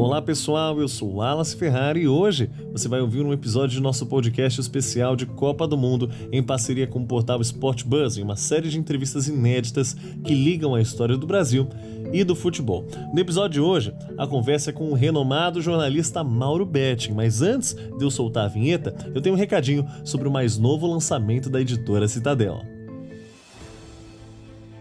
[0.00, 4.06] Olá pessoal, eu sou Wallace Ferrari e hoje você vai ouvir um episódio de nosso
[4.06, 8.34] podcast especial de Copa do Mundo em parceria com o portal Sport Buzz, em uma
[8.34, 9.92] série de entrevistas inéditas
[10.24, 11.68] que ligam a história do Brasil
[12.14, 12.86] e do futebol.
[13.12, 17.74] No episódio de hoje, a conversa é com o renomado jornalista Mauro Betting, mas antes
[17.74, 21.60] de eu soltar a vinheta, eu tenho um recadinho sobre o mais novo lançamento da
[21.60, 22.62] editora Citadel.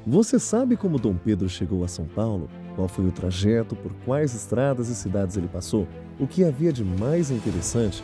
[0.07, 2.49] Você sabe como Dom Pedro chegou a São Paulo?
[2.79, 5.85] Qual foi o trajeto, por quais estradas e cidades ele passou?
[6.17, 8.01] O que havia de mais interessante?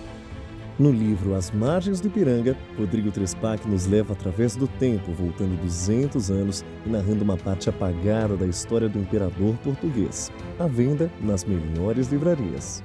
[0.77, 6.29] No livro As Margens do Ipiranga, Rodrigo Trespac nos leva através do tempo, voltando 200
[6.29, 10.29] anos e narrando uma parte apagada da história do imperador português.
[10.59, 12.83] À venda nas melhores livrarias.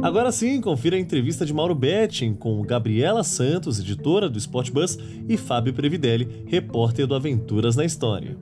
[0.00, 4.96] Agora sim, confira a entrevista de Mauro Betting com Gabriela Santos, editora do Sport Bus,
[5.28, 8.36] e Fábio Previdelli, repórter do Aventuras na História.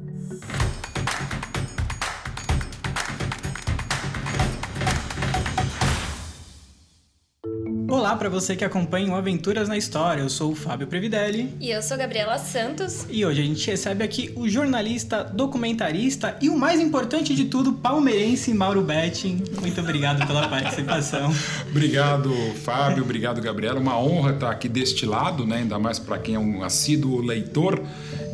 [7.88, 10.20] Olá para você que acompanha o Aventuras na História.
[10.20, 11.54] Eu sou o Fábio Previdelli.
[11.60, 13.06] E eu sou Gabriela Santos.
[13.08, 17.74] E hoje a gente recebe aqui o jornalista, documentarista e o mais importante de tudo,
[17.74, 19.44] palmeirense Mauro Betting.
[19.60, 21.32] Muito obrigado pela participação.
[21.70, 22.32] obrigado,
[22.64, 23.04] Fábio.
[23.04, 23.78] Obrigado, Gabriela.
[23.78, 25.58] Uma honra estar aqui deste lado, né?
[25.58, 27.80] ainda mais para quem é um assíduo leitor.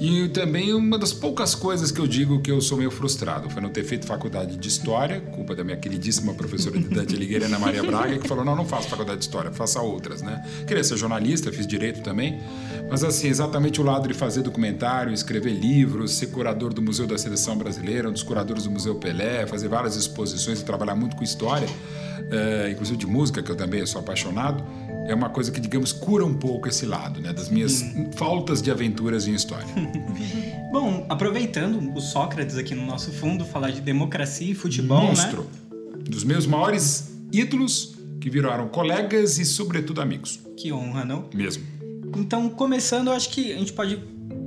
[0.00, 3.62] E também uma das poucas coisas que eu digo que eu sou meio frustrado foi
[3.62, 7.58] não ter feito faculdade de História, culpa da minha queridíssima professora de Dante Ligueira, Ana
[7.58, 10.44] Maria Braga, que falou, não, não faço faculdade de História, faça outras, né?
[10.66, 12.40] Queria ser jornalista, fiz Direito também,
[12.88, 17.16] mas assim, exatamente o lado de fazer documentário, escrever livros, ser curador do Museu da
[17.16, 21.24] Seleção Brasileira, um dos curadores do Museu Pelé, fazer várias exposições e trabalhar muito com
[21.24, 21.68] história,
[22.30, 24.64] é, inclusive de música, que eu também sou apaixonado,
[25.06, 27.32] é uma coisa que, digamos, cura um pouco esse lado, né?
[27.32, 28.10] Das minhas hum.
[28.14, 29.66] faltas de aventuras em história.
[30.70, 35.42] Bom, aproveitando o Sócrates aqui no nosso fundo, falar de democracia e futebol, Monstro.
[35.42, 35.78] né?
[36.08, 40.38] Dos meus maiores ídolos que viraram colegas e, sobretudo, amigos.
[40.56, 41.28] Que honra, não?
[41.34, 41.64] Mesmo.
[42.16, 43.96] Então, começando, eu acho que a gente pode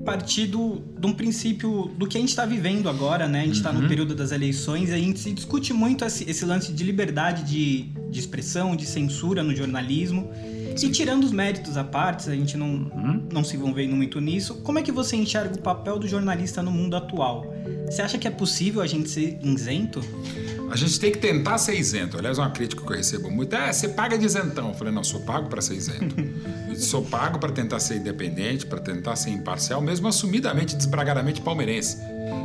[0.06, 3.41] partir do, de um princípio do que a gente está vivendo agora, né?
[3.41, 3.81] A gente está uhum.
[3.81, 7.44] no período das eleições e a gente se discute muito esse, esse lance de liberdade
[7.44, 10.30] de, de expressão, de censura no jornalismo.
[10.75, 10.88] Sim.
[10.88, 13.28] E tirando os méritos à parte, a gente não, uhum.
[13.34, 16.72] não se envolvendo muito nisso, como é que você enxerga o papel do jornalista no
[16.72, 17.53] mundo atual?
[17.85, 20.02] Você acha que é possível a gente ser isento?
[20.70, 22.18] A gente tem que tentar ser isento.
[22.18, 24.70] Aliás, uma crítica que eu recebo muito é: você paga de isentão.
[24.70, 26.16] Eu falei: não, sou pago para ser isento.
[26.76, 31.98] sou pago para tentar ser independente, para tentar ser imparcial, mesmo assumidamente, desbragadamente palmeirense.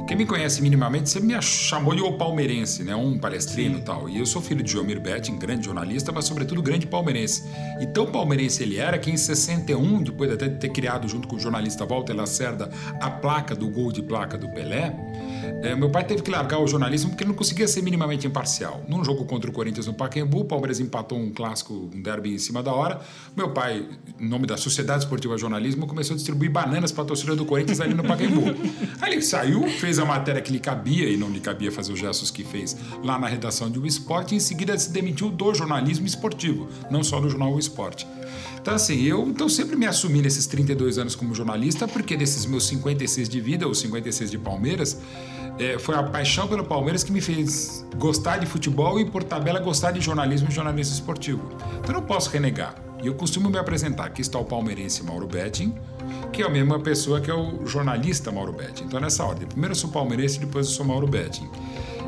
[0.06, 2.94] Quem me conhece minimamente sempre me chamou de o palmeirense, né?
[2.94, 4.08] Um palestrino e tal.
[4.08, 7.44] E eu sou filho de Jomir Betting, grande jornalista, mas sobretudo grande palmeirense.
[7.80, 11.36] E tão palmeirense ele era que em 61, depois até de ter criado junto com
[11.36, 12.70] o jornalista Walter Lacerda
[13.00, 14.94] a placa do gol de placa do Pelé,
[15.62, 18.82] é, meu pai teve que largar o jornalismo porque ele não conseguia ser minimamente imparcial.
[18.88, 22.38] Num jogo contra o Corinthians no Pacaembu, o Palmeiras empatou um clássico, um derby em
[22.38, 23.00] cima da hora.
[23.36, 23.86] Meu pai,
[24.18, 27.80] em nome da Sociedade Esportiva Jornalismo, começou a distribuir bananas para a torcida do Corinthians
[27.80, 28.42] ali no Pacaembu.
[29.00, 31.98] Aí ele saiu, fez a matéria que lhe cabia e não lhe cabia fazer os
[31.98, 35.54] gestos que fez lá na redação de O Esporte e em seguida se demitiu do
[35.54, 38.06] jornalismo esportivo, não só do jornal O Esporte.
[38.60, 42.66] Então, assim, eu então, sempre me assumi nesses 32 anos como jornalista, porque desses meus
[42.66, 44.98] 56 de vida, ou 56 de Palmeiras,
[45.60, 49.60] é, foi a paixão pelo Palmeiras que me fez gostar de futebol e, por tabela,
[49.60, 51.42] gostar de jornalismo e jornalismo esportivo.
[51.78, 52.74] Então, não posso renegar.
[53.02, 54.06] E eu costumo me apresentar.
[54.06, 55.74] Aqui está o palmeirense Mauro Betting,
[56.32, 58.84] que é a mesma pessoa que é o jornalista Mauro Betting.
[58.84, 59.46] Então, nessa ordem.
[59.46, 61.48] Primeiro eu sou palmeirense, depois eu sou Mauro Betting.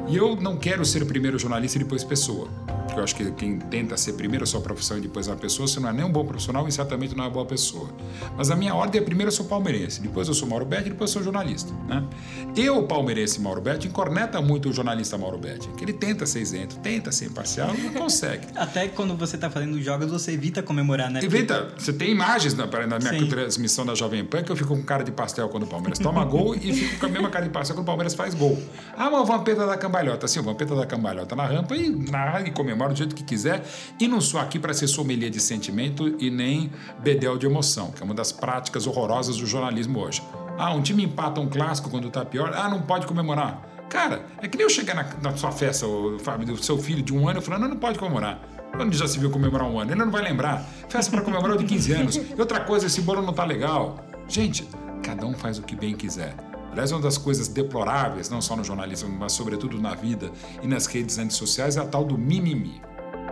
[0.08, 2.48] E eu não quero ser primeiro jornalista e depois pessoa
[2.92, 5.66] porque eu acho que quem tenta ser primeiro a sua profissão e depois a pessoa,
[5.66, 7.88] você não é nem um bom profissional e certamente não é uma boa pessoa.
[8.36, 10.90] Mas a minha ordem é primeiro eu sou palmeirense, depois eu sou Mauro Betti e
[10.90, 11.72] depois eu sou jornalista.
[11.88, 12.04] Né?
[12.54, 16.76] Eu, palmeirense Mauro Betti, corneta muito o jornalista Mauro Betti, que ele tenta ser isento,
[16.80, 18.46] tenta ser imparcial não consegue.
[18.54, 21.20] Até quando você está fazendo jogos, você evita comemorar, né?
[21.22, 21.72] Evita.
[21.78, 23.26] Você tem imagens na, na minha Sim.
[23.26, 26.24] transmissão da Jovem Pan que eu fico com cara de pastel quando o Palmeiras toma
[26.24, 28.60] gol e fico com a mesma cara de pastel quando o Palmeiras faz gol.
[28.96, 30.26] Ah, uma vampeta da cambalhota.
[30.26, 33.62] Sim, o vampeta da cambalhota na rampa e narra e comemora do jeito que quiser
[34.00, 38.02] e não sou aqui para ser sommelier de sentimento e nem bedel de emoção, que
[38.02, 40.22] é uma das práticas horrorosas do jornalismo hoje.
[40.58, 43.68] Ah, um time empata um clássico quando está pior, ah, não pode comemorar.
[43.90, 45.86] Cara, é que nem eu chegar na, na sua festa,
[46.22, 48.40] Fábio, do seu filho de um ano, falando, não, não pode comemorar.
[48.74, 49.90] Quando já se viu comemorar um ano?
[49.90, 50.64] Ele não vai lembrar.
[50.88, 52.16] Festa para comemorar de 15 anos.
[52.16, 54.02] E outra coisa, esse bolo não tá legal.
[54.26, 54.66] Gente,
[55.02, 56.34] cada um faz o que bem quiser.
[56.72, 60.32] Aliás, uma das coisas deploráveis, não só no jornalismo, mas sobretudo na vida
[60.62, 62.80] e nas redes antissociais, é a tal do mimimi.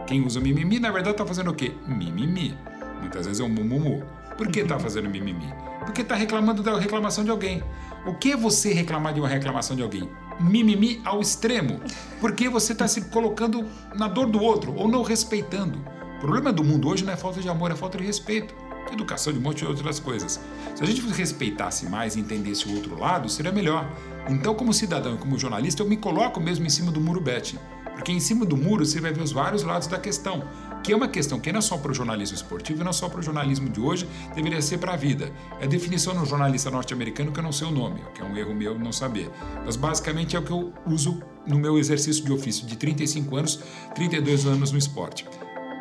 [0.07, 1.73] Quem usa mimimi, na verdade, está fazendo o quê?
[1.89, 2.57] Mimimi.
[3.01, 4.05] Muitas vezes é um mumumu.
[4.37, 5.53] Por que está fazendo mimimi?
[5.85, 7.63] Porque está reclamando da reclamação de alguém.
[8.07, 10.09] O que é você reclamar de uma reclamação de alguém?
[10.41, 11.81] mimimi ao extremo,
[12.21, 15.79] porque você está se colocando na dor do outro ou não respeitando.
[16.17, 18.55] O problema do mundo hoje não é falta de amor, é falta de respeito.
[18.91, 20.41] Educação, de um monte de outras coisas.
[20.75, 23.91] Se a gente respeitasse mais e entendesse o outro lado, seria melhor.
[24.29, 27.59] Então, como cidadão e como jornalista, eu me coloco mesmo em cima do muro Betty.
[27.95, 30.43] Porque em cima do muro você vai ver os vários lados da questão
[30.83, 33.21] que é uma questão que não é só para o jornalismo esportivo não só para
[33.21, 35.33] o jornalismo de hoje, deveria ser para a vida.
[35.61, 38.25] É a definição de um jornalista norte-americano que eu não sei o nome, que é
[38.25, 39.31] um erro meu não saber.
[39.65, 43.61] Mas basicamente é o que eu uso no meu exercício de ofício de 35 anos,
[43.95, 45.27] 32 anos no esporte.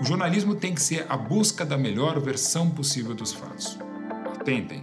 [0.01, 3.77] O jornalismo tem que ser a busca da melhor versão possível dos fatos.
[4.33, 4.81] Atentem,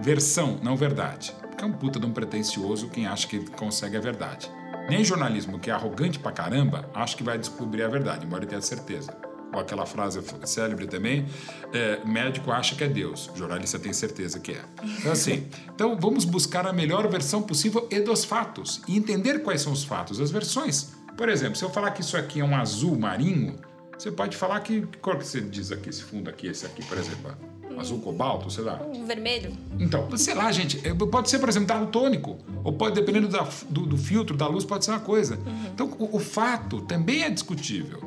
[0.00, 1.34] versão, não verdade.
[1.40, 4.48] Porque é um puta de um pretencioso quem acha que consegue a verdade.
[4.88, 8.60] Nem jornalismo que é arrogante pra caramba acha que vai descobrir a verdade, embora tenha
[8.60, 9.16] certeza
[9.52, 11.26] ou aquela frase célebre também,
[11.72, 14.64] é, médico acha que é Deus, jornalista tem certeza que é.
[14.98, 19.60] Então, assim, então vamos buscar a melhor versão possível e dos fatos, e entender quais
[19.60, 20.92] são os fatos, as versões.
[21.16, 23.58] Por exemplo, se eu falar que isso aqui é um azul marinho,
[23.98, 24.86] você pode falar que.
[25.00, 27.32] Cor que você diz aqui, esse fundo aqui, esse aqui, por exemplo?
[27.78, 28.80] Azul cobalto, sei lá.
[28.82, 29.52] Um vermelho.
[29.78, 30.86] Então, sei lá, gente.
[30.86, 32.38] É, pode ser, por exemplo, daltônico.
[32.62, 35.36] Ou pode, dependendo da, do, do, filtro, da luz, pode ser uma coisa.
[35.36, 35.66] Uhum.
[35.72, 38.00] Então, o, o fato também é discutível.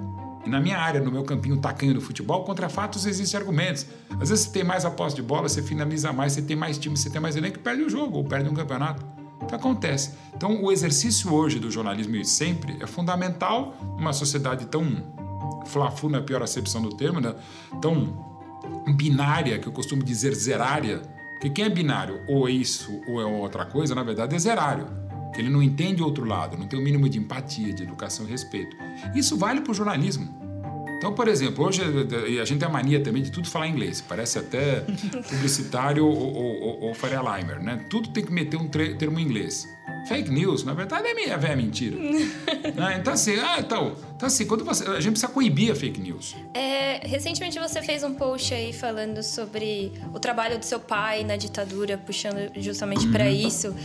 [0.46, 3.88] E na minha área, no meu campinho tacanho do futebol, contra fatos existem argumentos.
[4.22, 6.96] Às vezes você tem mais aposta de bola, você finaliza mais, você tem mais time,
[6.96, 9.04] você tem mais elenco, perde o jogo ou perde um campeonato.
[9.42, 10.12] Então acontece.
[10.36, 15.25] Então o exercício hoje do jornalismo e sempre é fundamental numa sociedade tão
[15.66, 17.36] flafu na pior acepção do termo, né?
[17.82, 18.36] tão
[18.96, 21.02] binária, que eu costumo dizer zerária,
[21.34, 25.06] porque quem é binário ou é isso ou é outra coisa, na verdade é zerário
[25.36, 28.26] que ele não entende o outro lado, não tem o mínimo de empatia, de educação
[28.26, 28.76] e respeito.
[29.14, 30.34] Isso vale para o jornalismo.
[30.98, 31.82] Então, por exemplo, hoje
[32.42, 34.00] a gente tem a mania também de tudo falar inglês.
[34.00, 34.86] Parece até
[35.30, 37.86] publicitário ou, ou, ou Faria Limer, né?
[37.90, 39.68] Tudo tem que meter um termo em inglês.
[40.08, 41.98] Fake news, na verdade, é, é mentira.
[42.76, 42.98] né?
[43.00, 46.36] Então, assim, ah, então, então, assim, quando você, a gente precisa coibir a fake news.
[46.54, 51.36] É, recentemente você fez um post aí falando sobre o trabalho do seu pai na
[51.36, 53.12] ditadura, puxando justamente uhum.
[53.12, 53.76] para isso.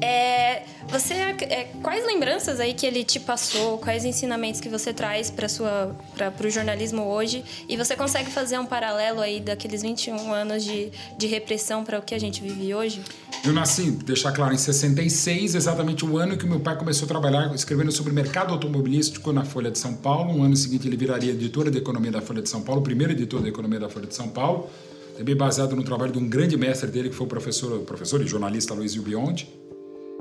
[0.00, 5.30] É, você, é, quais lembranças aí que ele te passou, quais ensinamentos que você traz
[5.30, 7.44] para sua para o jornalismo hoje?
[7.68, 12.02] E você consegue fazer um paralelo aí daqueles 21 anos de, de repressão para o
[12.02, 13.02] que a gente vive hoje?
[13.44, 17.52] Eu nasci, deixar claro, em 66, exatamente o ano que meu pai começou a trabalhar
[17.52, 20.32] escrevendo sobre mercado automobilístico na Folha de São Paulo.
[20.32, 23.42] No ano seguinte ele viraria editora de economia da Folha de São Paulo, primeiro editor
[23.42, 24.70] da economia da Folha de São Paulo.
[25.18, 28.28] Também baseado no trabalho de um grande mestre dele, que foi o professor, professor e
[28.28, 29.48] jornalista Luiz Biondi.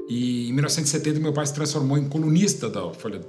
[0.09, 3.21] E em 1970 meu pai se transformou em colunista da Folha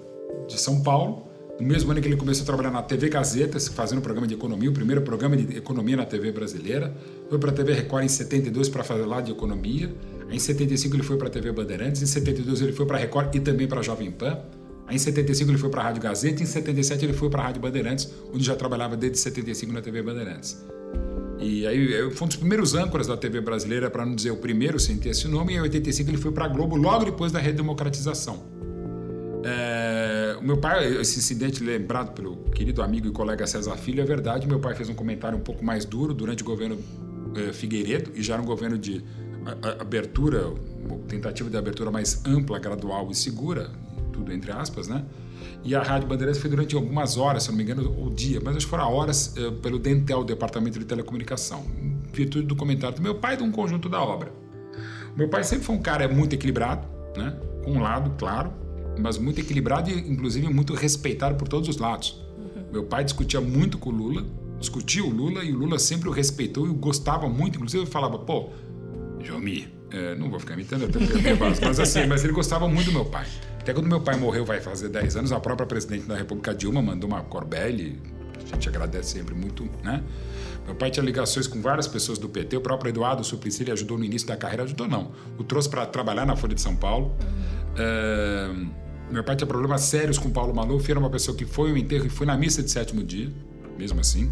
[0.48, 1.26] de São Paulo.
[1.60, 4.34] No mesmo ano que ele começou a trabalhar na TV Gazeta, fazendo um programa de
[4.34, 6.94] economia, o primeiro programa de economia na TV brasileira.
[7.28, 9.92] Foi para a TV Record em 72 para fazer lá de economia.
[10.30, 13.34] Em 75 ele foi para a TV Bandeirantes, em 72 ele foi para a Record
[13.34, 14.38] e também para a Jovem Pan.
[14.86, 17.46] Aí em 75 ele foi para a Rádio Gazeta, em 77 ele foi para a
[17.46, 20.64] Rádio Bandeirantes, onde já trabalhava desde 75 na TV Bandeirantes.
[21.38, 24.78] E aí foi um dos primeiros âncoras da TV brasileira, para não dizer o primeiro
[24.80, 27.38] sem ter esse nome, e em 85 ele foi para a Globo logo depois da
[27.38, 28.44] redemocratização.
[29.44, 34.04] É, o meu pai, esse incidente lembrado pelo querido amigo e colega César Filho, é
[34.04, 34.46] verdade.
[34.48, 36.78] Meu pai fez um comentário um pouco mais duro durante o governo
[37.36, 39.04] é, Figueiredo, e já era um governo de
[39.80, 40.52] abertura,
[41.08, 43.70] tentativa de abertura mais ampla, gradual e segura,
[44.12, 45.04] tudo entre aspas, né?
[45.64, 48.56] E a Rádio Bandeirantes foi durante algumas horas, se não me engano, o dia, mas
[48.56, 53.02] acho que foram horas eh, pelo Dentel, Departamento de Telecomunicação, em virtude do comentário do
[53.02, 54.32] meu pai de um conjunto da obra.
[55.16, 57.36] Meu pai sempre foi um cara muito equilibrado, né?
[57.64, 58.52] Com um lado, claro,
[58.98, 62.24] mas muito equilibrado e, inclusive, muito respeitado por todos os lados.
[62.38, 62.64] Uhum.
[62.72, 64.24] Meu pai discutia muito com o Lula,
[64.60, 67.56] discutia o Lula e o Lula sempre o respeitou e o gostava muito.
[67.56, 68.50] Inclusive, ele falava, pô,
[69.26, 71.34] Jomir, é, não vou ficar imitando até é
[71.66, 73.26] mas assim, mas ele gostava muito do meu pai.
[73.60, 76.80] Até quando meu pai morreu, vai fazer 10 anos, a própria presidente da República, Dilma,
[76.80, 78.00] mandou uma Corbelli,
[78.44, 80.02] a gente agradece sempre muito, né?
[80.64, 83.98] Meu pai tinha ligações com várias pessoas do PT, o próprio Eduardo Suplicy, ele ajudou
[83.98, 87.16] no início da carreira, ajudou não, o trouxe para trabalhar na Folha de São Paulo.
[87.76, 88.50] É,
[89.10, 92.06] meu pai tinha problemas sérios com Paulo Maluf, era uma pessoa que foi ao enterro
[92.06, 93.32] e foi na missa de sétimo dia,
[93.78, 94.30] mesmo assim.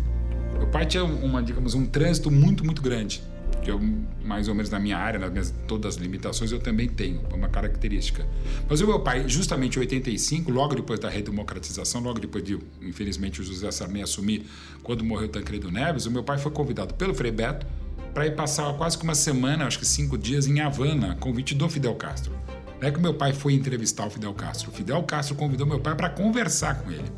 [0.58, 3.22] Meu pai tinha uma, digamos, um trânsito muito, muito grande
[3.64, 3.80] que eu,
[4.22, 7.48] mais ou menos na minha área, nas minhas todas as limitações, eu também tenho, uma
[7.48, 8.28] característica.
[8.68, 13.40] Mas o meu pai, justamente em 85, logo depois da redemocratização, logo depois de, infelizmente,
[13.40, 14.46] o José Sarney assumir,
[14.82, 17.66] quando morreu Tancredo Neves, o meu pai foi convidado pelo Frei Beto
[18.12, 21.68] para ir passar quase que uma semana, acho que cinco dias, em Havana, convite do
[21.68, 22.32] Fidel Castro.
[22.80, 24.70] Não é que meu pai foi entrevistar o Fidel Castro.
[24.70, 27.10] O Fidel Castro convidou meu pai para conversar com ele.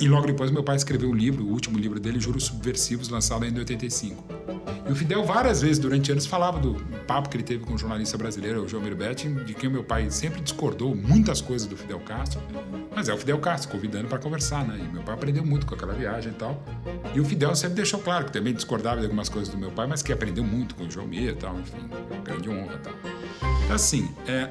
[0.00, 3.44] E logo depois meu pai escreveu um livro, o último livro dele, Juros Subversivos, lançado
[3.44, 4.22] em 85.
[4.88, 6.74] E o Fidel várias vezes durante anos falava do
[7.06, 10.10] papo que ele teve com o jornalista brasileiro, o João Mirbetti, de quem meu pai
[10.10, 12.40] sempre discordou muitas coisas do Fidel Castro.
[12.94, 14.78] Mas é o Fidel Castro convidando para conversar, né?
[14.78, 16.62] E meu pai aprendeu muito com aquela viagem e tal.
[17.14, 19.86] E o Fidel sempre deixou claro que também discordava de algumas coisas do meu pai,
[19.86, 21.88] mas que aprendeu muito com o João Mir e tal, enfim,
[22.24, 22.92] grande honra e tal.
[23.64, 24.50] Então, assim, é...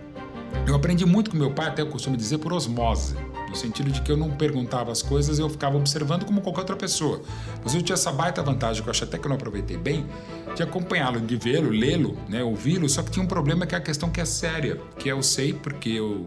[0.66, 3.14] eu aprendi muito com meu pai, até eu costumo dizer, por osmose
[3.48, 6.76] no sentido de que eu não perguntava as coisas, eu ficava observando como qualquer outra
[6.76, 7.22] pessoa.
[7.62, 10.06] Mas eu tinha essa baita vantagem, que eu acho até que eu não aproveitei bem,
[10.54, 13.80] de acompanhá-lo, de vê-lo, lê-lo, né, ouvi-lo, só que tinha um problema que é a
[13.80, 16.26] questão que é séria, que eu sei porque eu,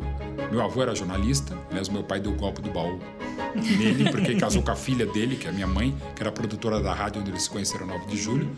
[0.51, 2.99] meu avô era jornalista, aliás, meu pai deu o golpe do baú
[3.55, 6.81] nele, porque casou com a filha dele, que é a minha mãe, que era produtora
[6.81, 8.49] da rádio onde eles se conheceram 9 de julho.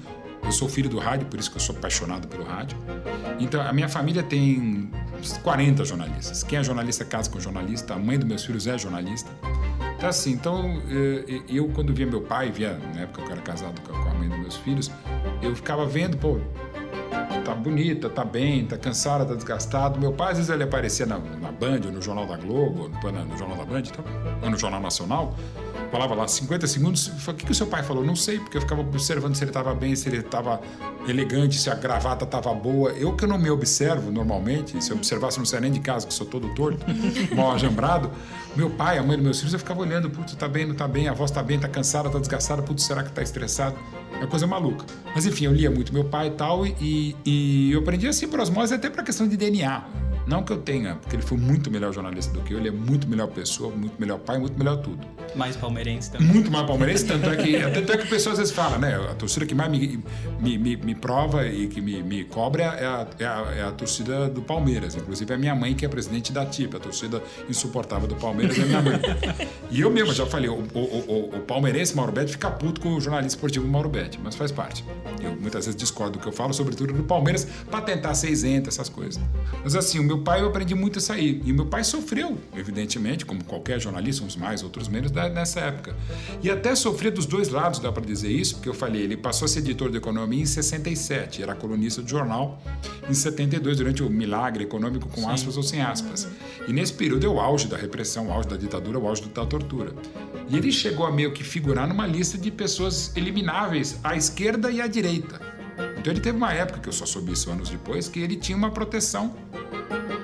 [0.44, 2.78] Eu sou filho do rádio, por isso que eu sou apaixonado pelo rádio.
[3.40, 4.90] Então, a minha família tem
[5.44, 6.44] 40 jornalistas.
[6.44, 9.30] Quem é jornalista casa com jornalista, a mãe dos meus filhos é jornalista.
[9.98, 13.42] Então, assim, então, eh, eu quando via meu pai, via, na época que eu era
[13.42, 14.92] casado com a mãe dos meus filhos,
[15.42, 16.40] eu ficava vendo, pô,
[17.46, 20.00] tá bonita, tá bem, tá cansada, tá desgastado.
[20.00, 23.12] Meu pai, às vezes, ele aparecia na, na Band, ou no Jornal da Globo, ou
[23.12, 24.04] no, no Jornal da Band, então,
[24.42, 25.36] ou no Jornal Nacional,
[25.92, 27.08] falava lá 50 segundos.
[27.28, 28.04] O que, que o seu pai falou?
[28.04, 30.62] Não sei, porque eu ficava observando se ele estava bem, se ele estava
[31.08, 32.92] elegante, se a gravata estava boa.
[32.92, 36.14] Eu que não me observo normalmente, se eu observasse, não saia nem de casa, que
[36.14, 36.86] sou todo torto,
[37.36, 38.10] mal ajambrado.
[38.56, 40.88] Meu pai, a mãe dos meus filhos, eu ficava olhando, putz, tá bem, não tá
[40.88, 43.76] bem, a voz tá bem, tá cansada, tá desgastada, putz, será que tá estressado?
[44.22, 44.86] É coisa maluca.
[45.14, 48.40] Mas enfim, eu lia muito meu pai e tal, e, e eu aprendi assim por
[48.40, 50.11] osmose até pra questão de DNA.
[50.28, 52.72] Não que eu tenha, porque ele foi muito melhor jornalista do que eu, ele é
[52.72, 55.00] muito melhor pessoa, muito melhor pai, muito melhor tudo.
[55.36, 56.28] Mais palmeirense também.
[56.28, 58.96] Muito mais palmeirense, tanto é que, tanto é que a pessoa às vezes fala, né?
[59.10, 60.04] A torcida que mais me,
[60.40, 63.72] me, me, me prova e que me, me cobra é a, é, a, é a
[63.72, 64.96] torcida do Palmeiras.
[64.96, 68.58] Inclusive, é a minha mãe que é presidente da TIP, a torcida insuportável do Palmeiras
[68.58, 69.00] é a minha mãe.
[69.70, 72.90] E eu mesmo já falei, o, o, o, o palmeirense Mauro Betti fica puto com
[72.90, 74.84] o jornalista esportivo Mauro Betti, mas faz parte.
[75.22, 78.70] Eu muitas vezes discordo do que eu falo, sobretudo do Palmeiras, para tentar ser isento,
[78.70, 79.22] essas coisas.
[79.64, 81.42] Mas assim, o meu pai eu aprendi muito a sair.
[81.46, 85.96] E meu pai sofreu, evidentemente, como qualquer jornalista, uns mais, outros menos, nessa época.
[86.44, 89.46] E até sofria dos dois lados, dá para dizer isso, porque eu falei, ele passou
[89.46, 92.62] a ser editor de economia em 67, era colunista de jornal
[93.10, 95.30] em 72, durante o milagre econômico, com Sim.
[95.30, 96.28] aspas ou sem aspas.
[96.68, 99.46] E nesse período é o auge da repressão, o auge da ditadura, o auge da
[99.46, 99.94] tortura.
[100.50, 104.82] E ele chegou a meio que figurar numa lista de pessoas elimináveis à esquerda e
[104.82, 105.40] à direita.
[105.98, 108.58] Então ele teve uma época, que eu só soube isso anos depois, que ele tinha
[108.58, 109.34] uma proteção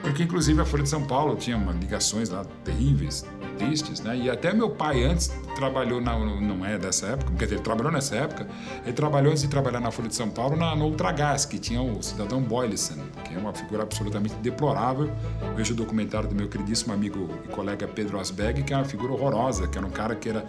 [0.02, 3.26] porque inclusive a Folha de São Paulo tinha uma, ligações lá terríveis,
[3.58, 4.16] tristes, né?
[4.18, 8.16] E até meu pai antes trabalhou na não é dessa época, porque ele trabalhou nessa
[8.16, 8.48] época,
[8.84, 11.82] ele trabalhou antes de trabalhar na Folha de São Paulo na, no Ultragás, que tinha
[11.82, 15.12] o cidadão Boyleson, que é uma figura absolutamente deplorável.
[15.56, 19.14] Vejo o documentário do meu queridíssimo amigo e colega Pedro Asbeg, que é uma figura
[19.14, 20.46] horrorosa, que era um cara que era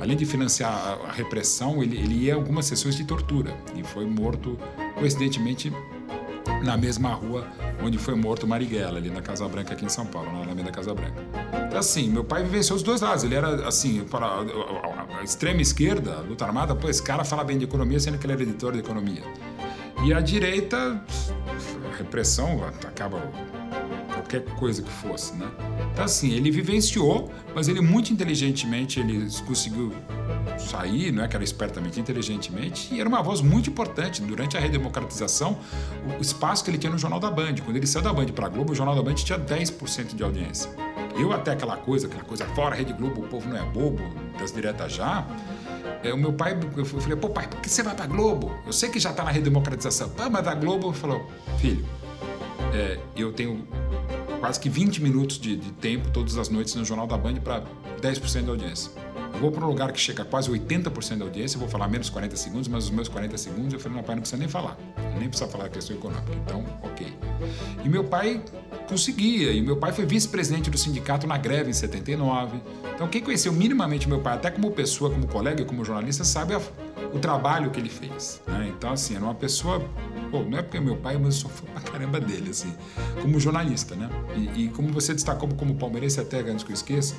[0.00, 3.82] além de financiar a, a repressão, ele, ele ia a algumas sessões de tortura e
[3.84, 4.58] foi morto
[4.94, 5.72] coincidentemente
[6.62, 7.46] na mesma rua
[7.82, 10.94] onde foi morto Marighella, ali na Casa Branca, aqui em São Paulo, na Alameda Casa
[10.94, 11.22] Branca.
[11.66, 13.24] Então, assim, meu pai vivenciou os dois lados.
[13.24, 17.64] Ele era, assim, para a, extrema esquerda, luta armada, pô, esse cara fala bem de
[17.64, 19.22] economia, sendo que ele era editor de economia.
[20.04, 20.76] E a direita,
[21.92, 23.20] a repressão acaba
[24.12, 25.46] qualquer coisa que fosse, né?
[25.92, 29.92] Então, assim, ele vivenciou, mas ele muito inteligentemente ele conseguiu
[30.58, 34.60] sair, não é que era espertamente, inteligentemente, e era uma voz muito importante durante a
[34.60, 35.58] redemocratização,
[36.18, 37.56] o espaço que ele tinha no Jornal da Band.
[37.64, 40.22] Quando ele saiu da Band para a Globo, o Jornal da Band tinha 10% de
[40.22, 40.70] audiência.
[41.14, 44.02] Eu até aquela coisa, aquela coisa fora, Rede Globo, o povo não é bobo,
[44.38, 45.26] das diretas já.
[46.02, 48.50] É, o meu pai, eu falei, pô pai, por que você vai para a Globo?
[48.66, 50.08] Eu sei que já está na redemocratização.
[50.10, 51.84] Pá, mas a Globo falou, filho,
[52.72, 53.66] é, eu tenho
[54.40, 57.62] quase que 20 minutos de, de tempo todas as noites no Jornal da Band para
[58.00, 58.90] 10% da audiência.
[59.34, 62.10] Eu vou para um lugar que chega a quase 80% da audiência, vou falar menos
[62.10, 64.76] 40 segundos, mas os meus 40 segundos eu falei, meu pai não precisa nem falar,
[65.18, 66.32] nem precisa falar da questão econômica.
[66.44, 67.06] Então, ok.
[67.84, 68.42] E meu pai
[68.88, 72.60] conseguia, e meu pai foi vice-presidente do sindicato na greve em 79.
[72.94, 76.60] Então, quem conheceu minimamente meu pai, até como pessoa, como colega, como jornalista, sabe a,
[77.12, 78.40] o trabalho que ele fez.
[78.46, 78.72] Né?
[78.76, 79.82] Então, assim, era uma pessoa
[80.32, 82.72] Pô, não é porque é meu pai, mas eu sou fã pra caramba dele, assim,
[83.20, 84.08] como jornalista, né?
[84.34, 87.14] E, e como você destacou como palmeirense, até antes que eu esqueça,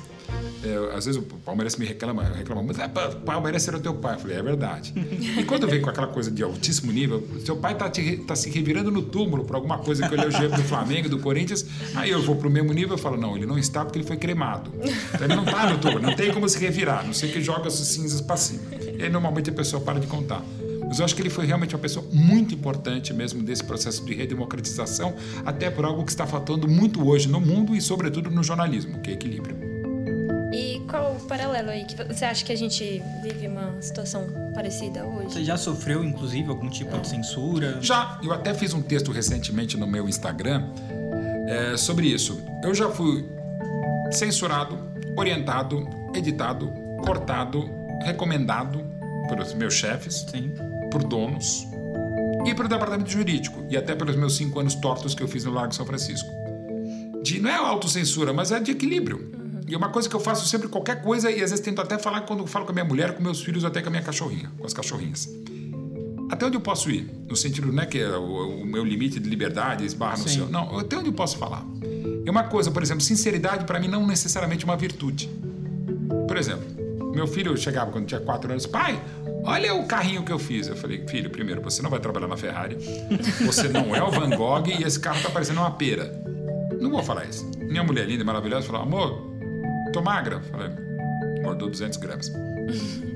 [0.64, 4.16] é, às vezes o palmeirense me reclama, reclama muito, ah, palmeirense era teu pai.
[4.16, 4.92] Eu falei, é verdade.
[5.38, 8.50] e quando vem com aquela coisa de altíssimo nível, seu pai tá, te, tá se
[8.50, 11.64] revirando no túmulo por alguma coisa que eu elogiei do Flamengo, do Corinthians,
[11.94, 14.16] aí eu vou pro mesmo nível e falo, não, ele não está porque ele foi
[14.16, 14.72] cremado.
[15.14, 17.68] Então ele não tá no túmulo, não tem como se revirar, não sei que joga
[17.68, 18.62] as cinzas para cima.
[18.98, 20.42] E aí normalmente a pessoa para de contar.
[20.86, 24.14] Mas eu acho que ele foi realmente uma pessoa muito importante mesmo desse processo de
[24.14, 29.00] redemocratização, até por algo que está faltando muito hoje no mundo e, sobretudo, no jornalismo,
[29.00, 29.56] que é equilíbrio.
[30.52, 31.84] E qual o paralelo aí?
[31.84, 35.32] Que você acha que a gente vive uma situação parecida hoje?
[35.32, 37.78] Você já sofreu, inclusive, algum tipo de censura?
[37.80, 38.20] Já.
[38.22, 40.68] Eu até fiz um texto recentemente no meu Instagram
[41.48, 42.40] é, sobre isso.
[42.62, 43.28] Eu já fui
[44.12, 44.78] censurado,
[45.16, 46.72] orientado, editado,
[47.04, 47.68] cortado,
[48.02, 48.84] recomendado
[49.28, 50.52] pelos meus chefes, Sim.
[50.90, 51.66] por donos
[52.44, 55.52] e pelo departamento jurídico e até pelos meus cinco anos tortos que eu fiz no
[55.52, 56.28] Largo São Francisco.
[57.22, 59.32] De, não é autocensura, mas é de equilíbrio.
[59.66, 61.98] E é uma coisa que eu faço sempre qualquer coisa e às vezes tento até
[61.98, 64.52] falar quando falo com a minha mulher, com meus filhos, até com a minha cachorrinha,
[64.58, 65.26] com as cachorrinhas.
[66.30, 67.10] Até onde eu posso ir?
[67.26, 70.38] No sentido, não é que o, o meu limite de liberdade esbarra no Sim.
[70.40, 70.48] seu.
[70.48, 71.64] Não, até onde eu posso falar?
[72.26, 75.30] É uma coisa, por exemplo, sinceridade para mim não necessariamente é uma virtude.
[76.26, 76.83] Por exemplo,
[77.14, 79.00] meu filho chegava quando tinha quatro anos, pai,
[79.44, 80.66] olha o carrinho que eu fiz.
[80.66, 82.76] Eu falei, filho, primeiro, você não vai trabalhar na Ferrari,
[83.44, 86.12] você não é o Van Gogh e esse carro tá parecendo uma pera.
[86.80, 87.48] Não vou falar isso.
[87.58, 89.32] Minha mulher linda e maravilhosa falou, amor,
[89.92, 90.36] tô magra.
[90.36, 90.70] Eu Falei,
[91.38, 92.32] engordou 200 gramas.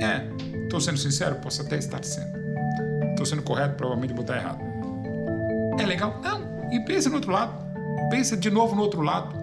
[0.00, 0.26] É,
[0.70, 2.32] tô sendo sincero, posso até estar sendo.
[3.18, 4.58] Tô sendo correto, provavelmente vou estar errado.
[5.78, 6.18] É legal?
[6.22, 6.70] Não.
[6.72, 7.52] E pensa no outro lado.
[8.08, 9.39] Pensa de novo no outro lado.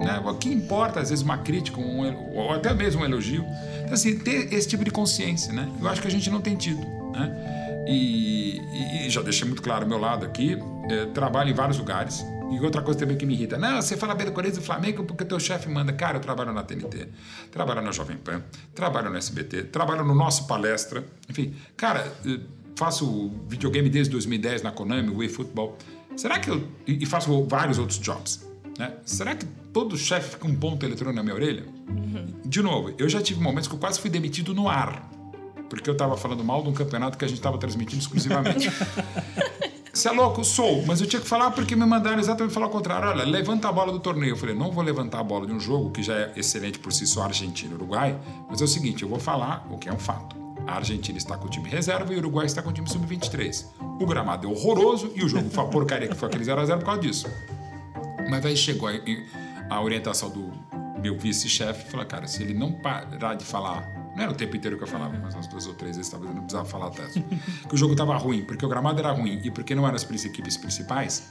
[0.00, 0.18] Né?
[0.24, 3.44] O que importa, às vezes, uma crítica um, ou até mesmo um elogio.
[3.82, 5.68] Então, assim, ter esse tipo de consciência, né?
[5.80, 6.80] Eu acho que a gente não tem tido,
[7.12, 7.84] né?
[7.86, 8.60] E,
[9.06, 10.56] e- já deixei muito claro o meu lado aqui.
[10.90, 12.24] eh, trabalho em vários lugares.
[12.50, 13.56] E outra coisa também que me irrita.
[13.56, 15.92] Não, você fala bem do Corinthians e do Flamengo porque teu chefe manda.
[15.92, 17.06] Cara, eu trabalho na TNT,
[17.52, 18.42] trabalho na Jovem Pan,
[18.74, 21.04] trabalho no SBT, trabalho no nosso palestra.
[21.28, 22.12] Enfim, cara,
[22.74, 25.76] faço videogame desde 2010 na Konami, o eFootball.
[26.16, 26.66] Será que eu.
[26.88, 28.44] E faço vários outros jobs.
[28.80, 28.94] Né?
[29.04, 29.44] Será que
[29.74, 31.66] todo chefe fica um ponto eletrônico na minha orelha?
[32.42, 35.06] De novo, eu já tive momentos que eu quase fui demitido no ar.
[35.68, 38.72] Porque eu estava falando mal de um campeonato que a gente estava transmitindo exclusivamente.
[39.92, 40.42] Você é louco?
[40.42, 40.82] Sou.
[40.86, 43.08] Mas eu tinha que falar porque me mandaram exatamente falar o contrário.
[43.08, 44.32] Olha, levanta a bola do torneio.
[44.32, 46.90] Eu falei, não vou levantar a bola de um jogo que já é excelente por
[46.90, 48.18] si só, Argentina e Uruguai.
[48.48, 50.34] Mas é o seguinte, eu vou falar o que é um fato.
[50.66, 53.66] A Argentina está com o time reserva e o Uruguai está com o time sub-23.
[54.00, 56.84] O gramado é horroroso e o jogo foi uma porcaria que foi aquele 0x0 por
[56.86, 57.28] causa disso.
[58.30, 58.92] Mas aí chegou a,
[59.68, 60.52] a orientação do
[61.02, 63.82] meu vice-chefe e falou, cara, se ele não parar de falar,
[64.14, 66.30] não era o tempo inteiro que eu falava, mas umas duas ou três vezes talvez
[66.30, 67.20] eu não precisava falar tanto,
[67.68, 70.24] que o jogo estava ruim, porque o gramado era ruim e porque não eram as
[70.24, 71.30] equipes principais,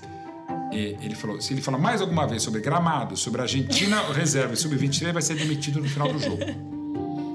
[0.72, 4.58] e ele falou, se ele falar mais alguma vez sobre gramado, sobre Argentina reserva e
[4.58, 6.44] sub-23, vai ser demitido no final do jogo.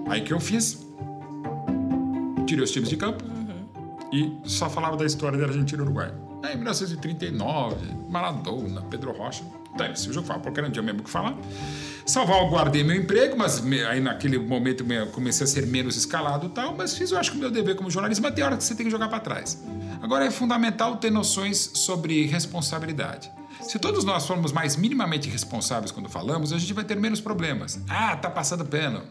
[0.09, 0.87] Aí que eu fiz?
[2.47, 3.25] Tirei os times de campo,
[4.13, 6.24] e só falava da história da Argentina e Uruguai.
[6.45, 7.77] Aí, em 1939,
[8.09, 9.43] Maradona, Pedro Rocha,
[9.77, 11.35] dane-se, o jogo fala, porque não tinha mesmo o que falar.
[12.07, 16.49] Salvaguardei meu emprego, mas me- aí naquele momento me- comecei a ser menos escalado e
[16.51, 18.65] tal, mas fiz, eu acho que o meu dever como jornalista, mas tem hora que
[18.65, 19.63] você tem que jogar para trás.
[20.03, 23.31] Agora, é fundamental ter noções sobre responsabilidade.
[23.63, 27.81] Se todos nós formos mais minimamente responsáveis quando falamos, a gente vai ter menos problemas.
[27.89, 29.03] Ah, tá passando pano.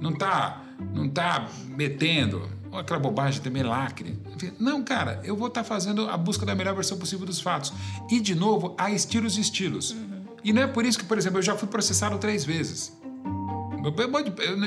[0.00, 0.62] Não tá,
[0.94, 2.48] não tá metendo.
[2.72, 4.18] Aquela bobagem também lacre.
[4.58, 7.72] Não, cara, eu vou estar fazendo a busca da melhor versão possível dos fatos.
[8.10, 9.94] E, de novo, há estilos e estilos.
[10.42, 12.96] E não é por isso que, por exemplo, eu já fui processado três vezes.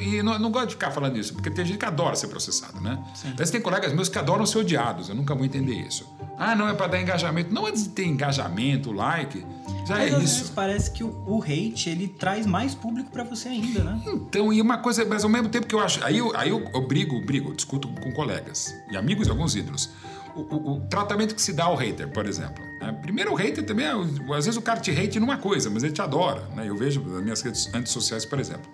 [0.01, 2.81] E não, não gosto de ficar falando isso, porque tem gente que adora ser processado,
[2.81, 3.01] né?
[3.37, 6.05] Mas tem colegas meus que adoram ser odiados, eu nunca vou entender isso.
[6.37, 7.53] Ah, não, é para dar engajamento.
[7.53, 9.39] Não antes de ter engajamento, like,
[9.87, 10.35] já Mas é às isso.
[10.39, 14.01] vezes parece que o, o hate, ele traz mais público pra você ainda, né?
[14.07, 16.03] Então, e uma coisa, mas ao mesmo tempo que eu acho.
[16.03, 19.89] Aí eu, aí eu, eu brigo, brigo, discuto com colegas e amigos de alguns ídolos.
[20.35, 22.61] O, o- o tratamento que se dá ao hater, por exemplo.
[22.81, 22.91] né?
[23.01, 25.93] Primeiro, o hater também, é, às vezes o cara te hate numa coisa, mas ele
[25.93, 26.41] te adora.
[26.53, 26.67] Né?
[26.67, 28.69] Eu vejo nas minhas redes antissociais, por exemplo.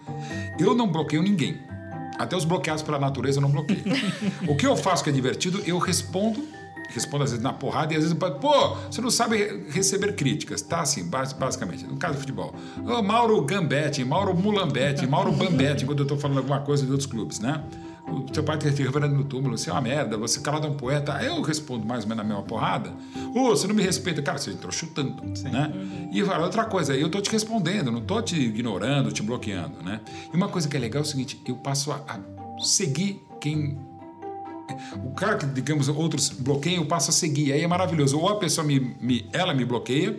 [0.58, 1.60] Eu não bloqueio ninguém.
[2.18, 3.84] Até os bloqueados pela natureza eu não bloqueio.
[4.48, 6.44] o que eu faço que é divertido, eu respondo
[6.94, 10.62] respondo às vezes na porrada e às vezes pô, você não sabe re- receber críticas,
[10.62, 12.54] tá assim, bas- basicamente, no caso do futebol.
[12.86, 17.10] Ô, Mauro Gambetti, Mauro Mulambetti, Mauro Bambetti, quando eu tô falando alguma coisa de outros
[17.10, 17.64] clubes, né?
[18.08, 20.74] O seu pai te reverendo no túmulo, você é uma merda, você calado é um
[20.74, 21.14] poeta.
[21.24, 22.92] Eu respondo mais ou menos na mesma porrada.
[23.34, 24.22] Ô, você não me respeita.
[24.22, 25.72] Cara, você entrou chutando, né?
[26.12, 30.02] E fala, outra coisa, eu tô te respondendo, não tô te ignorando, te bloqueando, né?
[30.34, 32.20] E uma coisa que é legal é o seguinte, eu passo a, a
[32.62, 33.78] seguir quem
[35.04, 37.54] o cara que, digamos, outros bloqueiam, eu passo a seguir.
[37.54, 38.20] Aí é maravilhoso.
[38.20, 40.18] Ou a pessoa me, me- ela me bloqueia,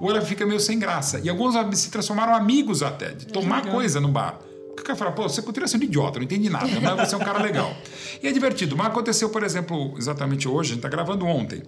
[0.00, 1.20] ou ela fica meio sem graça.
[1.22, 4.38] E alguns se transformaram amigos até, de tomar coisa no bar.
[4.70, 7.20] O cara fala, pô, você continua sendo idiota, não entendi nada, mas você é um
[7.22, 7.74] cara legal.
[8.22, 8.76] E é divertido.
[8.76, 11.62] Mas aconteceu, por exemplo, exatamente hoje, a gente está gravando ontem.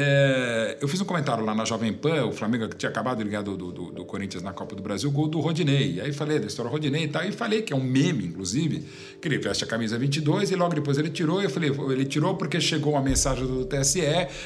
[0.00, 3.28] É, eu fiz um comentário lá na Jovem Pan, o Flamengo que tinha acabado de
[3.28, 6.00] ganhar do, do, do, Corinthians na Copa do Brasil, gol do Rodinei.
[6.00, 8.84] Aí falei da história do Rodinei e tal, e falei que é um meme, inclusive,
[9.20, 11.40] que ele veste a camisa 22 e logo depois ele tirou.
[11.40, 14.00] E eu falei, ele tirou porque chegou uma mensagem do TSE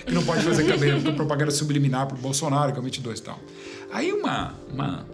[0.07, 3.23] que não pode fazer campanha, propaganda subliminar para o Bolsonaro, que é o 22 e
[3.23, 3.39] tal.
[3.93, 5.12] Aí uma, uma um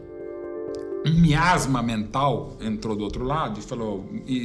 [1.06, 4.36] miasma mental entrou do outro lado e falou e,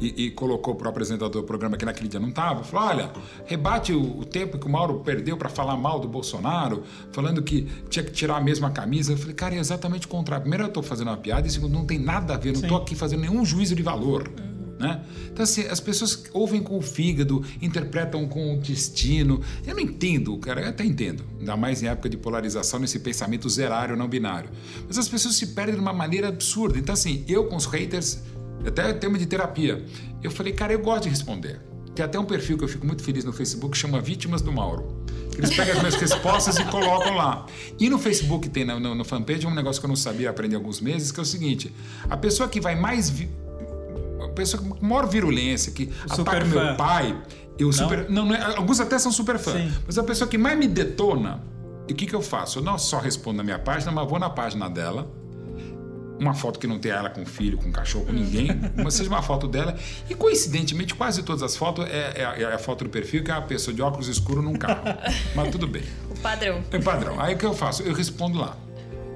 [0.00, 2.88] e, e, e colocou para o apresentador do programa que naquele dia não estava, falou,
[2.88, 3.10] olha,
[3.46, 7.62] rebate o, o, tempo que o Mauro perdeu para falar mal do Bolsonaro, falando que
[7.88, 9.12] tinha que tirar a mesma camisa.
[9.12, 10.42] Eu falei, cara, é exatamente o contrário.
[10.42, 12.76] Primeiro eu estou fazendo uma piada e segundo, não tem nada a ver, não estou
[12.76, 14.30] aqui fazendo nenhum juízo de valor.
[14.78, 15.02] Né?
[15.32, 19.40] Então, assim, as pessoas ouvem com o fígado, interpretam com o destino.
[19.66, 23.48] Eu não entendo, cara, eu até entendo, ainda mais em época de polarização, nesse pensamento
[23.48, 24.50] zerário, não binário.
[24.86, 26.78] Mas as pessoas se perdem de uma maneira absurda.
[26.78, 28.22] Então, assim, eu com os haters,
[28.64, 29.84] até tema de terapia,
[30.22, 31.60] eu falei, cara, eu gosto de responder.
[31.94, 34.52] Tem até um perfil que eu fico muito feliz no Facebook, que chama Vítimas do
[34.52, 35.04] Mauro.
[35.36, 37.46] Eles pegam as minhas respostas e colocam lá.
[37.78, 40.54] E no Facebook tem, no, no, no fanpage, um negócio que eu não sabia aprender
[40.54, 41.74] há alguns meses, que é o seguinte:
[42.08, 43.12] a pessoa que vai mais.
[44.38, 46.76] Pessoa com maior virulência, que o ataca meu fã.
[46.76, 47.20] pai.
[47.58, 47.72] Eu não?
[47.72, 48.08] super.
[48.08, 49.52] Não, não é, alguns até são super fã.
[49.52, 49.72] Sim.
[49.84, 51.42] Mas a pessoa que mais me detona,
[51.90, 52.60] o que, que eu faço?
[52.60, 55.10] Eu não só respondo na minha página, mas vou na página dela.
[56.20, 58.48] Uma foto que não tem ela com filho, com cachorro, com ninguém,
[58.82, 59.76] mas seja uma foto dela.
[60.08, 63.34] E coincidentemente, quase todas as fotos é, é, é, a foto do perfil que é
[63.34, 64.82] a pessoa de óculos escuros num carro.
[65.34, 65.82] mas tudo bem.
[66.10, 66.62] O padrão.
[66.70, 67.20] É o padrão.
[67.20, 67.82] Aí o que eu faço?
[67.82, 68.56] Eu respondo lá.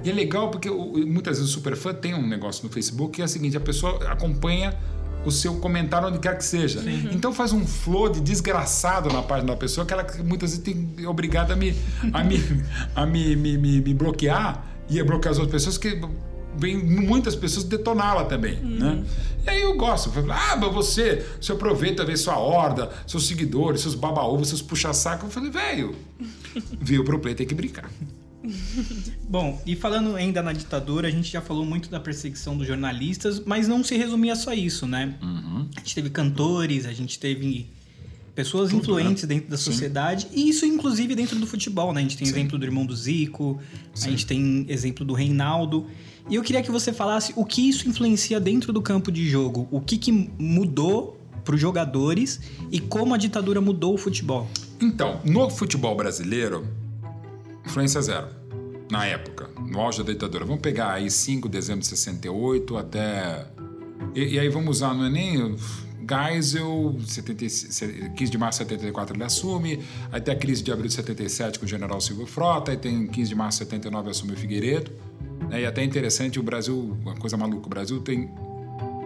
[0.05, 3.25] E é legal porque muitas vezes o superfã tem um negócio no Facebook que é
[3.25, 4.77] o seguinte: a pessoa acompanha
[5.25, 6.83] o seu comentário onde quer que seja.
[6.83, 7.11] Sim.
[7.13, 11.07] Então faz um flow de desgraçado na página da pessoa que ela muitas vezes tem
[11.07, 11.75] obrigada a me,
[12.13, 16.01] a me, a me, me, me, me bloquear e a bloquear as outras pessoas que
[16.57, 18.79] vem muitas pessoas detoná-la também, uhum.
[18.79, 19.05] né?
[19.45, 23.27] E aí eu gosto, eu falo, ah, mas você, você aproveita ver sua horda, seus
[23.27, 25.27] seguidores, seus baba-ovo, seus puxa-saco.
[25.27, 25.97] Eu falei, velho,
[26.81, 27.91] veio pro play, tem que brincar.
[29.29, 33.41] Bom, e falando ainda na ditadura, a gente já falou muito da perseguição dos jornalistas,
[33.45, 35.15] mas não se resumia só isso, né?
[35.23, 35.69] Uhum.
[35.77, 37.67] A gente teve cantores, a gente teve
[38.35, 39.35] pessoas Tudo, influentes né?
[39.35, 40.29] dentro da sociedade, Sim.
[40.35, 42.01] e isso inclusive dentro do futebol, né?
[42.01, 42.33] A gente tem Sim.
[42.33, 43.61] exemplo do irmão do Zico,
[43.95, 44.09] Sim.
[44.09, 45.87] a gente tem exemplo do Reinaldo.
[46.31, 49.69] E eu queria que você falasse o que isso influencia dentro do campo de jogo,
[49.71, 54.49] o que, que mudou para os jogadores e como a ditadura mudou o futebol.
[54.81, 56.67] Então, no futebol brasileiro,
[57.65, 58.29] influência zero,
[58.91, 60.45] na época, no auge da ditadura.
[60.45, 63.47] Vamos pegar aí 5 de dezembro de 68 até.
[64.15, 65.57] E, e aí vamos usar, não é nem.
[66.05, 66.97] Geisel,
[68.17, 71.61] 15 de março de 74 ele assume, aí tem a crise de abril de 77
[71.61, 74.91] com o general Silvio Frota, aí tem 15 de março de 79 assume o Figueiredo.
[75.49, 75.63] Né?
[75.63, 78.29] E até interessante, o Brasil, uma coisa maluca, o Brasil tem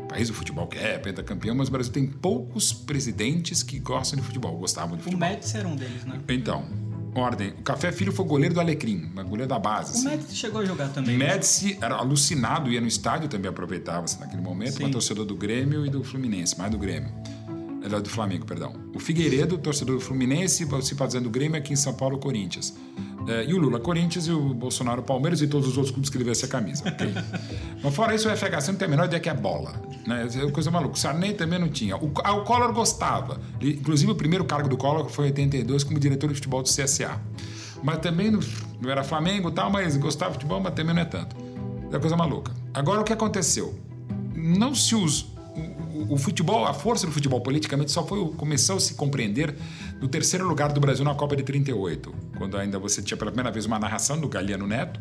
[0.08, 4.24] país do futebol que é pentacampeão, mas o Brasil tem poucos presidentes que gostam de
[4.24, 5.28] futebol, gostavam de futebol.
[5.28, 6.20] O Médici era um deles, né?
[6.28, 6.64] Então,
[7.20, 7.50] ordem.
[7.59, 9.92] O Café Filho foi goleiro do Alecrim, goleiro da base.
[9.92, 10.09] O assim.
[10.09, 11.16] Médici chegou a jogar também.
[11.16, 11.26] O né?
[11.26, 15.90] Médici era alucinado, ia no estádio também aproveitava-se naquele momento, mas torcedor do Grêmio e
[15.90, 17.11] do Fluminense, mais do Grêmio.
[17.87, 18.75] Ele do Flamengo, perdão.
[18.92, 22.77] O Figueiredo, torcedor do Fluminense, simpatizando do Grêmio, aqui em São Paulo, Corinthians.
[23.29, 26.16] É, e o Lula, Corinthians, e o Bolsonaro, Palmeiras e todos os outros clubes que
[26.16, 26.88] ele vê essa camisa.
[26.88, 27.12] Okay?
[27.83, 29.81] Mas fora isso, o FHC não tem a menor ideia que é bola.
[30.05, 30.27] Né?
[30.27, 30.94] É coisa maluca.
[30.94, 31.96] O Sarney também não tinha.
[31.96, 33.40] O, ah, o Collor gostava.
[33.61, 37.20] Inclusive, o primeiro cargo do Collor foi em 82 como diretor de futebol do CSA.
[37.85, 38.40] Mas também não,
[38.81, 41.37] não era Flamengo e tal, mas gostava de futebol, mas também não é tanto.
[41.92, 42.53] É coisa maluca.
[42.75, 43.79] Agora, o que aconteceu?
[44.35, 45.36] Não se usa
[46.09, 49.54] o, futebol, a força do futebol politicamente só foi começou a se compreender
[50.00, 53.50] no terceiro lugar do Brasil na Copa de 38, quando ainda você tinha pela primeira
[53.50, 55.00] vez uma narração do Galiano Neto,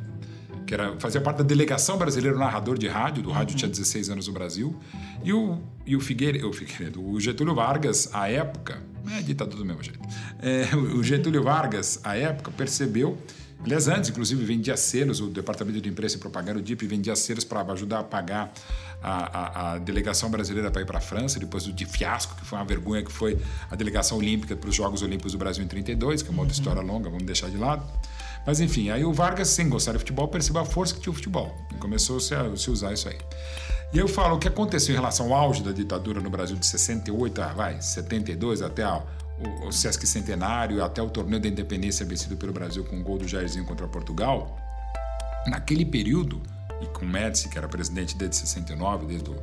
[0.66, 3.60] que era, fazia parte da delegação brasileira narrador de rádio, do rádio uhum.
[3.60, 4.76] tinha 16 anos no Brasil,
[5.24, 8.82] e o, e o, Figueiredo, o Figueiredo, o Getúlio Vargas, à época,
[9.12, 10.00] é ditador do mesmo jeito,
[10.42, 13.18] é, o Getúlio Vargas, à época, percebeu
[13.66, 17.44] Aliás, antes, inclusive, vendia selos, o Departamento de Imprensa e Propaganda, o DIP, vendia selos
[17.44, 18.54] para ajudar a pagar
[19.06, 22.44] a, a, a delegação brasileira para ir para a França, depois do de fiasco, que
[22.44, 23.38] foi uma vergonha, que foi
[23.70, 26.56] a delegação olímpica para os Jogos Olímpicos do Brasil em 32, que é uma outra
[26.56, 26.60] uhum.
[26.60, 27.86] história longa, vamos deixar de lado.
[28.48, 31.16] Mas enfim, aí o Vargas, sem gostar de futebol, percebeu a força que tinha o
[31.16, 33.18] futebol e começou -se a se usar isso aí.
[33.94, 36.66] E eu falo o que aconteceu em relação ao auge da ditadura no Brasil de
[36.66, 39.04] 68 a vai, 72 até a,
[39.40, 43.20] o, o Sesc Centenário, até o torneio da independência vencido pelo Brasil com o gol
[43.20, 44.58] do Jairzinho contra Portugal.
[45.48, 46.42] Naquele período,
[46.82, 49.36] e com Médici, que era presidente desde 69, desde o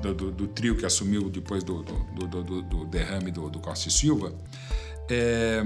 [0.00, 4.32] do, do, do, trio que assumiu depois do, do, derrame do, Costa e Silva,
[5.08, 5.62] é,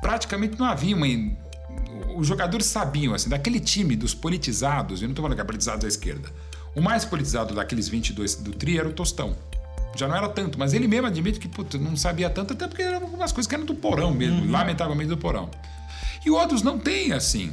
[0.00, 1.06] praticamente não havia uma.
[2.16, 5.84] Os jogadores sabiam, assim, daquele time dos politizados, eu não estou falando que é politizados
[5.84, 6.30] à esquerda,
[6.74, 9.36] O mais politizado daqueles 22 do TRI era o Tostão.
[9.96, 12.82] Já não era tanto, mas ele mesmo admite que putz, não sabia tanto, até porque
[12.82, 14.50] eram algumas coisas que eram do porão mesmo, uhum.
[14.50, 15.50] lamentavelmente do porão.
[16.24, 17.50] E outros não têm assim.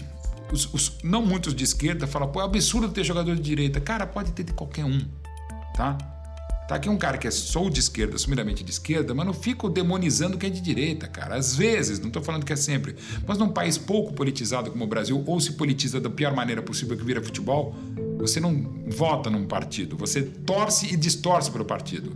[0.52, 3.80] Os, os, não muitos de esquerda falam, pô, é absurdo ter jogador de direita.
[3.80, 5.00] Cara, pode ter de qualquer um,
[5.76, 5.98] tá?
[6.68, 9.70] Tá aqui um cara que é sou de esquerda, assumidamente de esquerda, mas não fico
[9.70, 11.36] demonizando quem é de direita, cara.
[11.36, 12.96] Às vezes, não estou falando que é sempre,
[13.28, 16.98] mas num país pouco politizado como o Brasil, ou se politiza da pior maneira possível
[16.98, 17.76] que vira futebol,
[18.18, 22.12] você não vota num partido, você torce e distorce pelo partido.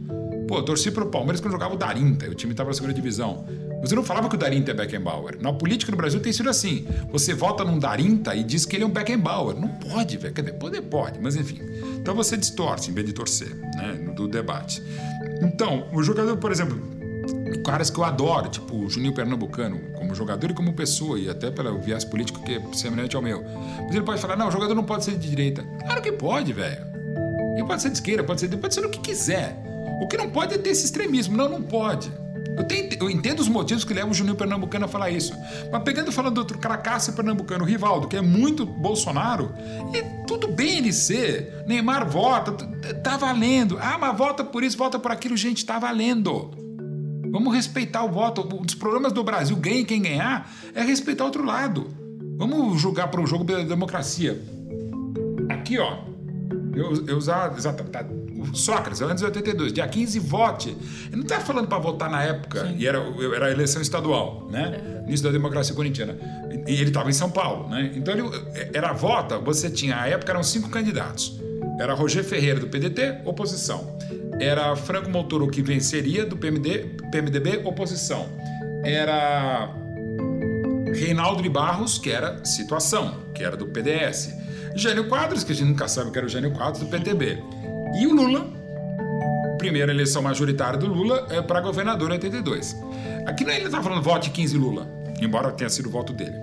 [0.48, 3.46] Pô, eu torci pro Palmeiras quando jogava o Darinta, o time estava na segunda divisão.
[3.82, 5.38] Você não falava que o Darinta é Beckenbauer.
[5.42, 6.86] Na política no Brasil tem sido assim.
[7.12, 9.56] Você vota num Darinta e diz que ele é um Beckenbauer.
[9.56, 10.34] Não pode, velho.
[10.34, 11.60] Quer dizer, pode, pode, mas enfim.
[11.98, 13.94] Então você distorce em vez de torcer, né?
[14.16, 14.84] Do debate.
[15.42, 17.00] Então, o jogador, por exemplo,
[17.64, 21.52] caras que eu adoro, tipo o Juninho Pernambucano, como jogador e como pessoa, e até
[21.52, 23.44] pelo viés político que é semelhante ao meu.
[23.84, 25.64] Mas ele pode falar: não, o jogador não pode ser de direita.
[25.86, 26.88] Claro que pode, velho.
[27.56, 29.58] Ele pode ser de esquerda, pode ser, pode ser o que quiser.
[30.02, 31.36] O que não pode é ter esse extremismo.
[31.36, 32.12] Não, não pode.
[32.58, 35.34] Eu, tenho, eu, entendo os motivos que levam o Juninho Pernambucano a falar isso.
[35.72, 39.54] Mas pegando falando do outro cracaço pernambucano, o Rivaldo, que é muito Bolsonaro,
[39.94, 41.64] e tudo bem ele ser.
[41.66, 42.52] Neymar vota,
[43.04, 43.78] tá valendo.
[43.82, 45.38] Ah, mas vota por isso, vota por aquilo.
[45.38, 46.52] Gente, tá valendo.
[47.32, 48.42] Vamos respeitar o voto.
[48.42, 51.88] Um dos problemas do Brasil, ganhe quem ganhar, é respeitar o outro lado.
[52.38, 54.42] Vamos julgar para o jogo pela democracia.
[55.50, 56.00] Aqui, ó.
[56.76, 57.54] Eu, eu usar.
[57.58, 57.92] Exatamente.
[57.92, 58.06] Tá,
[58.54, 60.70] Sócrates, anos 82, dia 15, vote.
[61.08, 62.76] Ele não está falando para votar na época, Sim.
[62.78, 63.00] e era,
[63.36, 65.04] era a eleição estadual, né?
[65.08, 66.18] Início da democracia corintiana.
[66.68, 67.92] E ele estava em São Paulo, né?
[67.96, 68.24] Então ele,
[68.74, 71.40] era vota, você tinha, a época eram cinco candidatos.
[71.80, 73.98] Era Roger Ferreira, do PDT, oposição.
[74.40, 78.28] Era Franco Montoro, que venceria, do PMD, PMDB, oposição.
[78.84, 79.74] Era
[80.94, 84.34] Reinaldo de Barros, que era situação, que era do PDS.
[84.76, 87.42] Jânio Quadros, que a gente nunca sabe que era o Jânio Quadros, do PTB.
[87.98, 88.48] E o Lula,
[89.58, 92.76] primeira eleição majoritária do Lula, é para governador em 82.
[93.26, 94.88] Aqui não é ele está falando vote 15 Lula,
[95.22, 96.36] embora tenha sido o voto dele.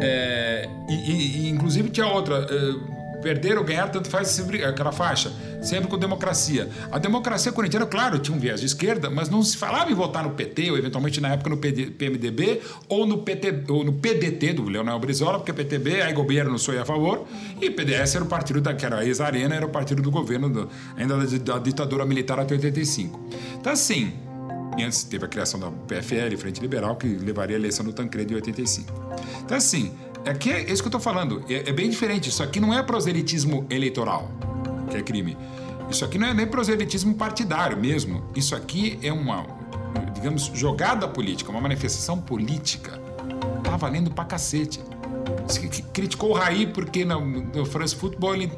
[0.00, 2.46] É, e, e, inclusive tinha outra.
[2.50, 2.95] É,
[3.26, 6.70] perder ou ganhar, tanto faz sempre aquela faixa, sempre com democracia.
[6.92, 10.22] A democracia corintiana, claro, tinha um viés de esquerda, mas não se falava em votar
[10.22, 14.68] no PT, ou eventualmente na época no PMDB, ou no, PT, ou no PDT do
[14.68, 17.26] Leonel Brizola, porque PTB, aí governo não sou a favor,
[17.60, 20.48] e PDS era o partido da, que era a ex-arena, era o partido do governo,
[20.48, 23.28] do, ainda da, da ditadura militar até 85.
[23.58, 24.12] Então, assim,
[24.78, 28.36] antes teve a criação da PFL, Frente Liberal, que levaria a eleição do Tancredo em
[28.36, 28.92] 85.
[29.44, 29.92] Então, assim,
[30.26, 31.44] Aqui é, é isso que eu estou falando.
[31.48, 32.28] É, é, bem diferente.
[32.28, 34.30] Isso aqui não é proselitismo eleitoral,
[34.90, 35.36] que é crime.
[35.88, 38.24] Isso aqui não é nem proselitismo partidário mesmo.
[38.34, 39.46] Isso aqui é uma,
[40.14, 43.00] digamos, jogada política, uma manifestação política.
[43.62, 44.80] Tá valendo pra cacete.
[45.92, 48.52] Criticou o Raí porque no, no France Football ele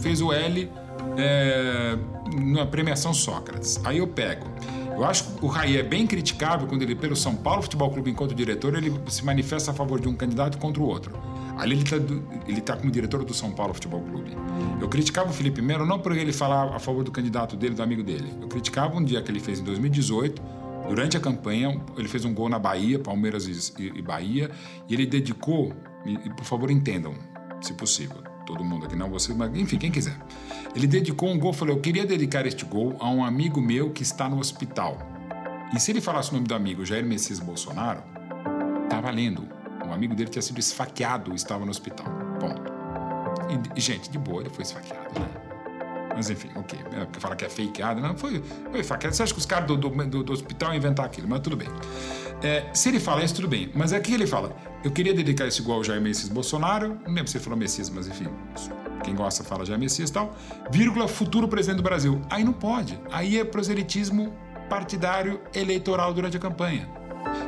[0.00, 0.70] fez o L
[1.16, 1.96] é,
[2.36, 3.80] na premiação Sócrates.
[3.84, 4.46] Aí eu pego.
[4.96, 8.10] Eu acho que o Raí é bem criticável quando ele, pelo São Paulo Futebol Clube,
[8.10, 11.18] enquanto diretor, ele se manifesta a favor de um candidato contra o outro.
[11.58, 11.96] Ali ele está
[12.46, 14.36] ele tá como diretor do São Paulo Futebol Clube.
[14.80, 17.82] Eu criticava o Felipe Melo não por ele falar a favor do candidato dele, do
[17.82, 18.32] amigo dele.
[18.40, 20.42] Eu criticava um dia que ele fez em 2018,
[20.88, 24.50] durante a campanha, ele fez um gol na Bahia, Palmeiras e, e Bahia,
[24.88, 25.72] e ele dedicou,
[26.04, 27.14] e, e por favor entendam,
[27.60, 30.16] se possível, todo mundo aqui, não você, mas enfim, quem quiser.
[30.74, 34.02] Ele dedicou um gol, falou: Eu queria dedicar este gol a um amigo meu que
[34.02, 34.98] está no hospital.
[35.74, 38.02] E se ele falasse o nome do amigo, Jair Messias Bolsonaro,
[38.88, 39.48] tá valendo.
[39.86, 42.06] Um amigo dele tinha sido esfaqueado e estava no hospital.
[42.40, 42.72] Ponto.
[43.76, 45.28] E, gente, de boa, ele foi esfaqueado, né?
[46.16, 46.78] Mas enfim, ok.
[46.92, 48.00] É, porque fala que é fakeado.
[48.00, 49.14] Não, foi, foi esfaqueado.
[49.14, 51.28] Você acha que os caras do, do, do hospital iam inventar aquilo?
[51.28, 51.68] Mas tudo bem.
[52.42, 53.70] É, se ele fala isso, tudo bem.
[53.74, 57.00] Mas aqui ele fala: Eu queria dedicar esse gol ao Jair Messias Bolsonaro.
[57.04, 58.28] Não lembro se ele falou Messias, mas enfim
[59.04, 60.34] quem gosta fala já é Messias e tal,
[60.70, 62.20] vírgula, futuro presidente do Brasil.
[62.30, 62.98] Aí não pode.
[63.12, 64.32] Aí é proselitismo
[64.68, 66.88] partidário eleitoral durante a campanha.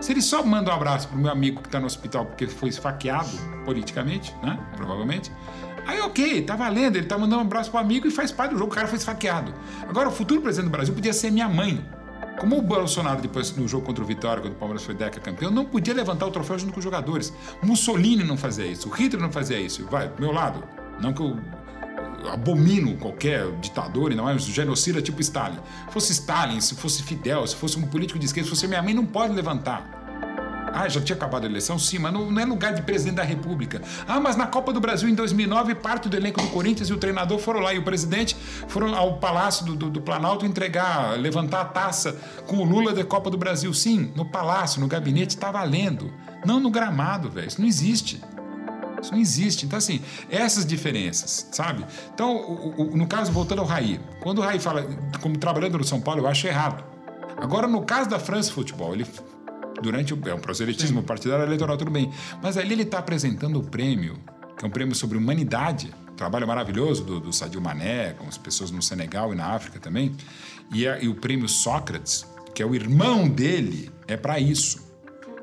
[0.00, 2.68] Se ele só manda um abraço pro meu amigo que está no hospital porque foi
[2.68, 3.30] esfaqueado
[3.64, 4.58] politicamente, né?
[4.76, 5.32] Provavelmente.
[5.86, 6.96] Aí, ok, tá valendo.
[6.96, 8.72] Ele tá mandando um abraço pro amigo e faz parte do jogo.
[8.72, 9.54] O cara foi esfaqueado.
[9.88, 11.84] Agora, o futuro presidente do Brasil podia ser minha mãe.
[12.40, 15.50] Como o Bolsonaro, depois no jogo contra o Vitória, quando o Palmeiras foi deca campeão,
[15.50, 17.32] não podia levantar o troféu junto com os jogadores.
[17.62, 19.86] Mussolini não fazia isso, Hitler não fazia isso.
[19.86, 20.62] Vai, meu lado.
[21.00, 21.38] Não que eu
[22.32, 25.58] abomino qualquer ditador, e não é um genocida tipo Stalin.
[25.86, 28.82] Se fosse Stalin, se fosse Fidel, se fosse um político de esquerda, se fosse minha
[28.82, 29.96] mãe, não pode levantar.
[30.78, 31.78] Ah, já tinha acabado a eleição?
[31.78, 33.80] Sim, mas não, não, é lugar de presidente da República.
[34.06, 36.98] Ah, mas na Copa do Brasil em 2009, parte do elenco do Corinthians e o
[36.98, 38.36] treinador foram lá e o presidente
[38.68, 43.02] foram ao Palácio do, do, do Planalto entregar, levantar a taça com o Lula da
[43.04, 43.72] Copa do Brasil.
[43.72, 46.12] Sim, no palácio, no gabinete, está valendo.
[46.44, 47.48] Não no gramado, velho.
[47.48, 48.20] Isso não existe.
[49.00, 49.66] Isso não existe.
[49.66, 51.84] Então, assim, essas diferenças, sabe?
[52.12, 54.86] Então, o, o, no caso, voltando ao Raí, quando o Raí fala,
[55.20, 56.84] como trabalhando no São Paulo, eu acho errado.
[57.36, 59.06] Agora, no caso da France Futebol, ele
[59.82, 62.10] durante o é um proselitismo partidário eleitoral, tudo bem.
[62.42, 64.18] Mas ali ele está apresentando o prêmio,
[64.56, 68.70] que é um prêmio sobre humanidade, trabalho maravilhoso do, do Sadio Mané, com as pessoas
[68.70, 70.12] no Senegal e na África também,
[70.72, 74.85] e, é, e o prêmio Sócrates, que é o irmão dele, é para isso.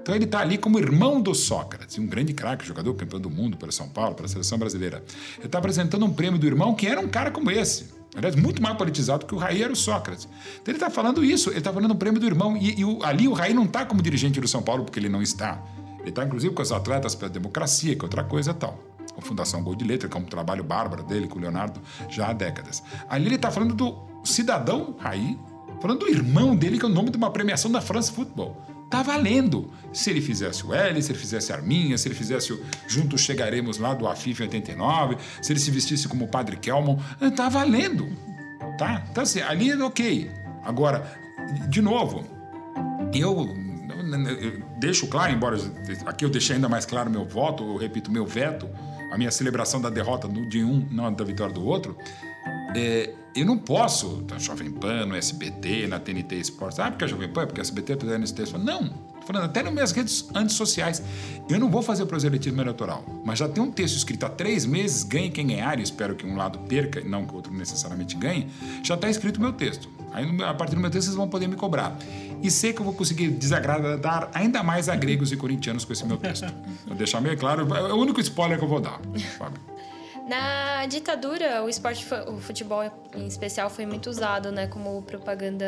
[0.04, 3.56] Então ele está ali como irmão do Sócrates, um grande craque, jogador campeão do mundo
[3.56, 5.02] pelo São Paulo, pela seleção brasileira.
[5.38, 7.86] Ele está apresentando um prêmio do irmão que era um cara como esse.
[8.14, 10.28] Aliás, muito mais politizado que o Raí era o Sócrates.
[10.62, 12.58] Então ele está falando isso, ele está falando um prêmio do irmão.
[12.58, 15.08] E, e o, ali o Raí não está como dirigente do São Paulo, porque ele
[15.08, 15.64] não está.
[16.02, 18.78] Ele está, inclusive, com os atletas pela democracia, que é outra coisa tal.
[19.18, 22.28] A Fundação Gol de Letra, que é um trabalho bárbaro dele com o Leonardo já
[22.28, 22.84] há décadas.
[23.08, 25.40] Ali ele está falando do cidadão Raí,
[25.82, 28.73] falando do irmão dele, que é o nome de uma premiação da France Football.
[28.94, 29.72] Tá valendo.
[29.92, 33.80] Se ele fizesse o L, se ele fizesse Arminha, se ele fizesse o Juntos Chegaremos
[33.80, 37.00] lá do Afif 89, se ele se vestisse como o Padre Kelmon,
[37.36, 38.08] tá valendo.
[38.78, 39.04] Tá?
[39.10, 40.30] Então assim, ali é ok.
[40.64, 41.12] Agora,
[41.70, 42.24] de novo,
[43.12, 43.58] eu,
[44.78, 45.58] deixo claro, embora
[46.06, 48.70] aqui eu deixei ainda mais claro meu voto, eu repito, meu veto,
[49.12, 51.98] a minha celebração da derrota de um, não da vitória do outro,
[52.76, 57.08] é, eu não posso, na Jovem Pan, no SBT, na TNT Esportes, ah, porque a
[57.08, 58.66] Jovem Pan, porque a SBT, porque a TNT Esportes.
[58.66, 61.02] Não, tô falando até nas minhas redes antissociais.
[61.50, 65.04] Eu não vou fazer proselitismo eleitoral, mas já tem um texto escrito há três meses,
[65.04, 68.16] ganhe quem ganhar, e espero que um lado perca e não que o outro necessariamente
[68.16, 68.48] ganhe,
[68.84, 69.90] já está escrito o meu texto.
[70.14, 71.98] Aí, a partir do meu texto, vocês vão poder me cobrar.
[72.44, 76.06] E sei que eu vou conseguir desagradar ainda mais a gregos e corintianos com esse
[76.06, 76.54] meu texto.
[76.86, 79.00] Vou deixar meio claro, é o único spoiler que eu vou dar,
[79.38, 79.60] Fábio.
[80.28, 82.82] Na ditadura, o esporte, o futebol
[83.16, 85.66] em especial foi muito usado, né, como propaganda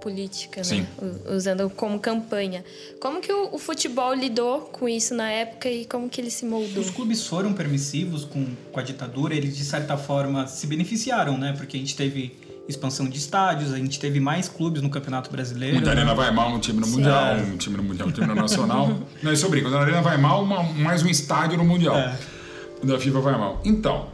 [0.00, 0.86] política, né,
[1.34, 2.64] usando como campanha.
[3.00, 6.46] Como que o, o, futebol lidou com isso na época e como que ele se
[6.46, 6.80] moldou?
[6.80, 11.52] Os clubes foram permissivos com, com a ditadura, eles de certa forma se beneficiaram, né,
[11.56, 12.36] porque a gente teve
[12.68, 15.76] expansão de estádios, a gente teve mais clubes no Campeonato Brasileiro.
[15.78, 16.92] Quando a Arena vai mal, um time no Sim.
[16.92, 18.98] Mundial, um time no Mundial, um time no Nacional.
[19.22, 21.96] Não, isso eu brinco, quando a Arena vai mal, uma, mais um estádio no Mundial.
[21.96, 22.37] É
[22.82, 23.60] da FIFA vai mal.
[23.64, 24.08] Então,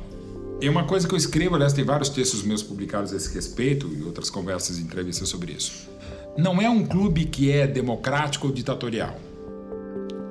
[0.61, 3.92] é uma coisa que eu escrevo, aliás, tem vários textos meus publicados a esse respeito
[3.92, 5.88] e outras conversas e entrevistas sobre isso.
[6.37, 9.18] Não é um clube que é democrático ou ditatorial.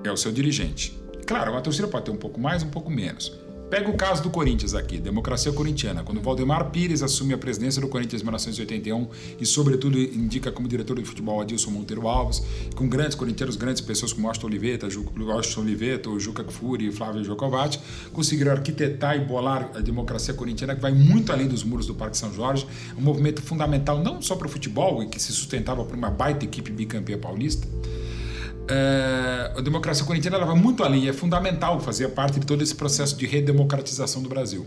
[0.04, 1.00] É o seu dirigente.
[1.26, 3.32] Claro, uma torcida pode ter um pouco mais, um pouco menos.
[3.74, 6.04] Pega o caso do Corinthians aqui, democracia corintiana.
[6.04, 9.08] Quando Valdemar Pires assume a presidência do Corinthians em 1981
[9.42, 12.44] e, sobretudo, indica como diretor de futebol Adilson Monteiro Alves,
[12.76, 17.80] com grandes corintianos, grandes pessoas como Austin Oliveta, Austin Oliveta, o Juca Kfouri Flávio Jocovati,
[18.12, 22.16] conseguiram arquitetar e bolar a democracia corintiana que vai muito além dos muros do Parque
[22.16, 25.98] São Jorge, um movimento fundamental não só para o futebol e que se sustentava por
[25.98, 27.68] uma baita equipe bicampeã paulista,
[28.68, 32.76] é, a democracia corintiana ela vai muito além, é fundamental, fazia parte de todo esse
[32.76, 34.66] processo de redemocratização do Brasil.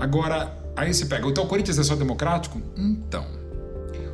[0.00, 2.60] Agora, aí você pega, então o Corinthians é só democrático?
[2.76, 3.24] Então.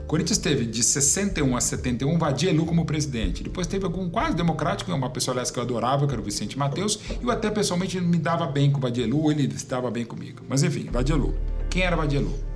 [0.02, 3.44] O Corinthians teve de 61 a 71 Vadielu como presidente.
[3.44, 6.58] Depois teve algum quase democrático, uma pessoa aliás, que eu adorava, que era o Vicente
[6.58, 10.42] Mateus, e eu até pessoalmente me dava bem com o Vadielu, ele estava bem comigo.
[10.48, 11.34] Mas enfim, Vadielu.
[11.70, 12.49] Quem era Vadielu?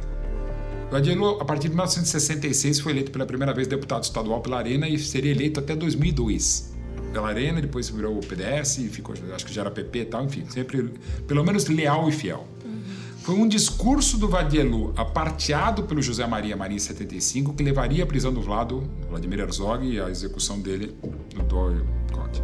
[0.94, 4.96] O a partir de 1966, foi eleito pela primeira vez deputado estadual pela Arena e
[4.96, 6.72] seria eleito até 2002
[7.12, 10.24] pela Arena, depois virou o PDS, e ficou, acho que já era PP e tal,
[10.24, 10.92] enfim, sempre
[11.26, 12.46] pelo menos leal e fiel.
[12.64, 12.82] Uhum.
[13.22, 18.06] Foi um discurso do Vadielu, aparteado pelo José Maria Marinho em 75, que levaria à
[18.06, 20.94] prisão do Vlado, Vladimir Herzog, e à execução dele
[21.34, 22.40] no Dói Conte.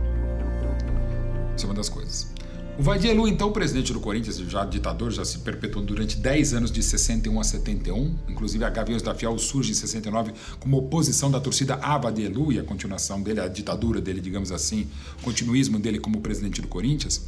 [1.57, 2.33] Isso é uma das coisas.
[2.79, 6.83] O Vadielu, então presidente do Corinthians, já ditador, já se perpetuou durante 10 anos, de
[6.83, 8.15] 61 a 71.
[8.29, 12.59] Inclusive, a Gaviões da Fiel surge em 69 como oposição da torcida a Vadielu e
[12.59, 14.87] a continuação dele, a ditadura dele, digamos assim,
[15.21, 17.25] o continuismo dele como presidente do Corinthians.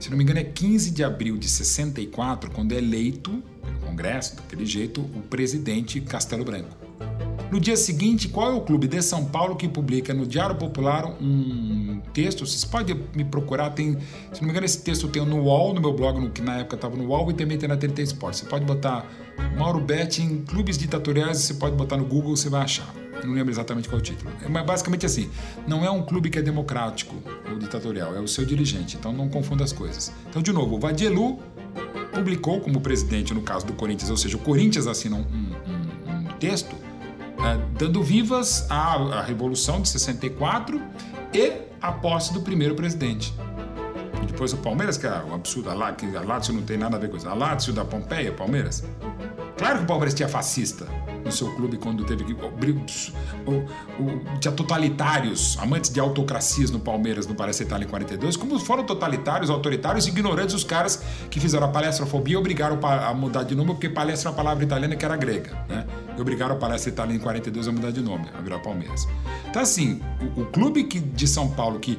[0.00, 4.36] Se não me engano, é 15 de abril de 64, quando é eleito, no Congresso,
[4.36, 6.76] daquele jeito, o presidente Castelo Branco.
[7.50, 11.06] No dia seguinte, qual é o clube de São Paulo que publica no Diário Popular
[11.20, 11.75] um
[12.16, 12.46] texto?
[12.46, 13.92] Vocês podem me procurar, tem,
[14.32, 16.60] se não me engano, esse texto tem no UOL, no meu blog, no, que na
[16.60, 18.38] época estava no UOL, e também tem na TNT Esporte.
[18.38, 19.06] Você pode botar
[19.58, 22.90] Mauro Betting, clubes ditatoriais, você pode botar no Google, você vai achar.
[23.20, 24.30] Eu não lembro exatamente qual é o título.
[24.42, 25.28] É, mas basicamente assim,
[25.66, 27.14] não é um clube que é democrático
[27.50, 30.10] ou ditatorial, é o seu dirigente, então não confunda as coisas.
[30.30, 31.38] Então, de novo, o Vadielu
[32.14, 36.24] publicou como presidente, no caso do Corinthians, ou seja, o Corinthians assina um, um, um
[36.38, 36.74] texto
[37.38, 40.80] é, dando vivas à, à Revolução de 64
[41.34, 43.34] e a posse do primeiro presidente.
[44.22, 47.10] E depois o Palmeiras, que é um absurdo, a, Lazio não tem nada a ver
[47.10, 47.28] com isso.
[47.28, 48.84] A Lazio da Pompeia, Palmeiras.
[49.56, 50.86] Claro que o Palmeiras tinha fascista
[51.24, 52.36] no seu clube quando teve que.
[54.40, 59.50] Tinha totalitários, amantes de autocracias no Palmeiras, no Parece Itália em 42, como foram totalitários,
[59.50, 63.88] autoritários, ignorantes os caras que fizeram a palestrafobia e obrigaram a mudar de nome, porque
[63.88, 65.86] palestra é uma palavra italiana que era grega, né?
[66.16, 69.06] E obrigaram a Palestra Itália em 42 a mudar de nome, a virar Palmeiras.
[69.48, 70.00] Então, assim,
[70.36, 71.98] o, o clube que, de São Paulo que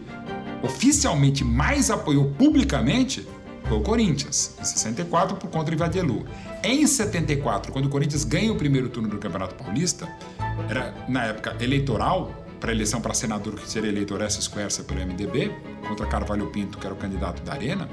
[0.63, 3.27] oficialmente mais apoiou publicamente
[3.67, 6.25] foi o Corinthians, em 64 por conta de Vadielu.
[6.63, 10.07] Em 74, quando o Corinthians ganha o primeiro turno do Campeonato Paulista,
[10.69, 15.51] era na época eleitoral, para eleição para senador que seria eleitor essa esquerda pelo MDB,
[15.87, 17.89] contra Carvalho Pinto, que era o candidato da Arena,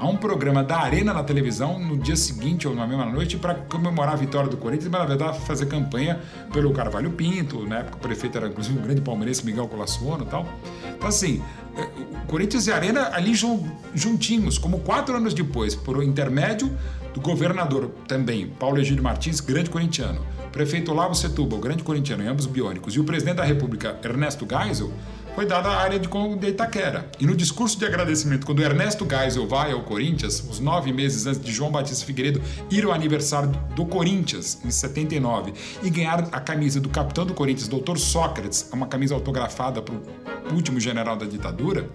[0.00, 3.54] há um programa da Arena na televisão no dia seguinte ou na mesma noite para
[3.54, 6.20] comemorar a vitória do Corinthians, mas na verdade fazer campanha
[6.52, 10.26] pelo Carvalho Pinto, na época o prefeito era inclusive um grande palmeirense, Miguel Colassuono e
[10.26, 10.46] tal.
[10.96, 11.42] Então assim,
[11.76, 13.32] o Corinthians e a Arena ali
[13.94, 16.70] juntinhos, como quatro anos depois, por intermédio
[17.14, 20.20] do governador também, Paulo Egídio Martins, grande corintiano,
[20.52, 24.92] prefeito Olavo Setúbal, grande corintiano, ambos biônicos, e o presidente da República, Ernesto Geisel,
[25.36, 26.08] foi dada a área de,
[26.48, 27.06] Itaquera.
[27.20, 31.38] E no discurso de agradecimento, quando Ernesto Geisel vai ao Corinthians, os nove meses antes
[31.38, 36.80] de João Batista Figueiredo ir ao aniversário do Corinthians, em 79, e ganhar a camisa
[36.80, 37.98] do capitão do Corinthians, Dr.
[37.98, 41.86] Sócrates, uma camisa autografada para o último general da ditadura,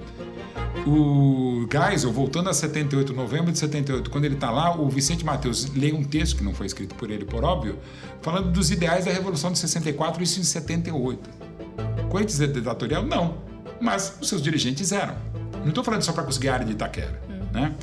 [0.86, 5.72] o Geisel, voltando a 78, novembro de 78, quando ele está lá, o Vicente Mateus
[5.76, 7.78] lê um texto, que não foi escrito por ele, por óbvio,
[8.22, 11.51] falando dos ideais da Revolução de 64, isso em 78.
[11.78, 13.04] É ditatorial?
[13.04, 13.38] Não.
[13.80, 15.16] Mas os seus dirigentes eram.
[15.62, 17.22] Não estou falando só para conseguir a área de Itaquera.
[17.30, 17.40] Hum.
[17.54, 17.76] Né?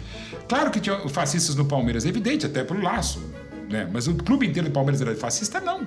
[0.48, 3.20] Claro que tinha fascistas no Palmeiras, é evidente, até pelo laço.
[3.68, 3.88] Né?
[3.92, 5.60] Mas o clube inteiro do Palmeiras era fascista?
[5.60, 5.86] Não.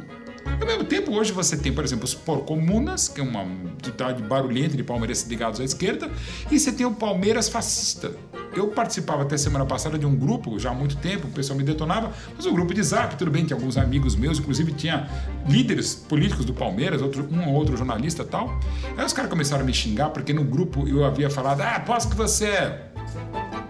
[0.61, 4.77] Ao mesmo tempo, hoje você tem, por exemplo, os Porcomunas, que é uma entidade barulhenta
[4.77, 6.07] de palmeirenses ligados à esquerda,
[6.51, 8.11] e você tem o Palmeiras fascista.
[8.55, 11.63] Eu participava até semana passada de um grupo, já há muito tempo, o pessoal me
[11.63, 15.09] detonava, mas um grupo de zap, tudo bem, tinha alguns amigos meus, inclusive tinha
[15.49, 18.59] líderes políticos do Palmeiras, outro, um ou outro jornalista tal.
[18.95, 22.11] Aí os caras começaram a me xingar, porque no grupo eu havia falado, ah, aposto
[22.11, 22.91] que você é.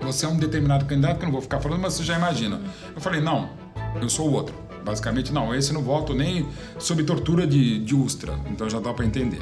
[0.02, 2.60] Você é um determinado candidato, que eu não vou ficar falando, mas você já imagina.
[2.94, 3.50] Eu falei, não,
[4.02, 4.71] eu sou o outro.
[4.84, 6.48] Basicamente, não, esse não voto nem
[6.80, 9.42] sob tortura de, de Ustra, então já dá para entender.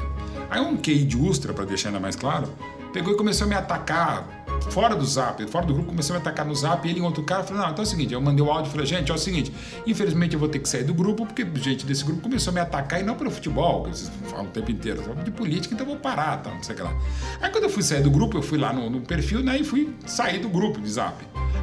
[0.50, 2.48] Aí um QI de Ustra, para deixar ainda mais claro,
[2.92, 6.22] pegou e começou a me atacar fora do zap, fora do grupo, começou a me
[6.22, 8.44] atacar no zap, ele e outro cara falou, não, então é o seguinte, eu mandei
[8.44, 9.52] o áudio e falei, gente, é o seguinte,
[9.86, 12.60] infelizmente eu vou ter que sair do grupo, porque gente desse grupo começou a me
[12.60, 15.92] atacar, e não pelo futebol, que vocês falam o tempo inteiro, de política, então eu
[15.92, 16.94] vou parar, tá, não sei o que lá.
[17.40, 19.64] Aí quando eu fui sair do grupo, eu fui lá no, no perfil, né, e
[19.64, 21.16] fui sair do grupo de zap.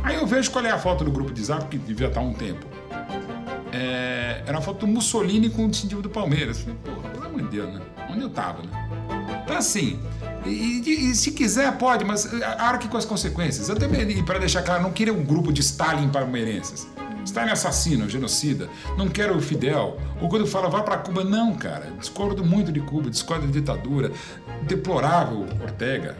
[0.03, 2.33] Aí eu vejo qual é a foto do grupo de zap, que devia estar um
[2.33, 2.66] tempo
[3.71, 6.59] é, era uma foto do Mussolini com o distintivo do Palmeiras.
[6.59, 7.81] Falei, porra, pelo amor de Deus, né?
[8.09, 8.69] Onde eu tava, né?
[9.43, 9.99] Então, assim,
[10.45, 13.69] e, e, e, se quiser, pode, mas arque com as consequências.
[13.69, 16.87] Eu também, para deixar claro, não queria um grupo de Stalin palmeirenses.
[17.25, 18.69] Stalin é assassino, genocida.
[18.97, 19.99] Não quero o Fidel.
[20.21, 21.91] Ou quando fala, vá para Cuba, não, cara.
[21.99, 24.11] Discordo muito de Cuba, discordo da ditadura.
[24.63, 26.15] Deplorável Ortega.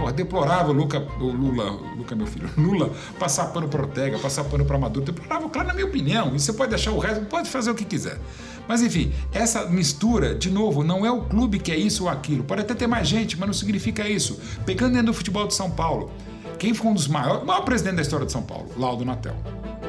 [0.00, 4.64] Porra, deplorável Luca, o Lula, Luca meu filho, Lula, passar pano para Ortega, passar pano
[4.64, 6.34] para Maduro, deplorável, claro, na minha opinião.
[6.34, 8.18] E você pode deixar o resto, pode fazer o que quiser.
[8.66, 12.44] Mas enfim, essa mistura, de novo, não é o clube que é isso ou aquilo.
[12.44, 14.40] Pode até ter mais gente, mas não significa isso.
[14.64, 16.10] Pegando dentro do futebol de São Paulo,
[16.58, 18.70] quem foi um dos maiores, o maior presidente da história de São Paulo?
[18.78, 19.36] Laudo Natel.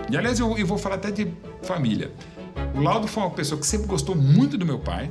[0.10, 1.32] E aliás, eu, eu vou falar até de
[1.62, 2.12] família.
[2.76, 5.10] O Laudo foi uma pessoa que sempre gostou muito do meu pai,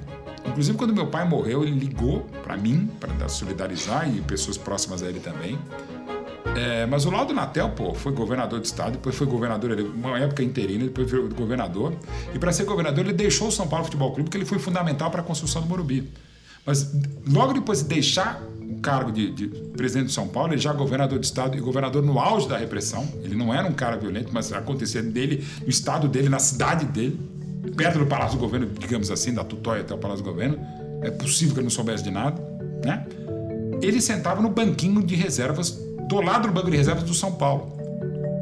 [0.50, 5.08] Inclusive, quando meu pai morreu, ele ligou para mim, para solidarizar e pessoas próximas a
[5.08, 5.58] ele também.
[6.56, 10.42] É, mas o Laudo Natel, pô, foi governador de estado, depois foi governador, uma época
[10.42, 11.94] interina, depois foi governador.
[12.34, 15.10] E para ser governador, ele deixou o São Paulo Futebol Clube, porque ele foi fundamental
[15.10, 16.10] para a construção do Morumbi.
[16.66, 16.92] Mas
[17.26, 19.46] logo depois de deixar o cargo de, de,
[19.76, 23.08] presidente de São Paulo, ele já governador de estado e governador no auge da repressão.
[23.22, 27.39] Ele não era um cara violento, mas acontecia dele, no estado dele, na cidade dele
[27.76, 30.58] perto do Palácio do Governo, digamos assim, da Tutóia até o Palácio do Governo,
[31.02, 32.40] é possível que ele não soubesse de nada,
[32.84, 33.06] né?
[33.82, 35.70] Ele sentava no banquinho de reservas,
[36.08, 37.78] do lado do banco de reservas do São Paulo.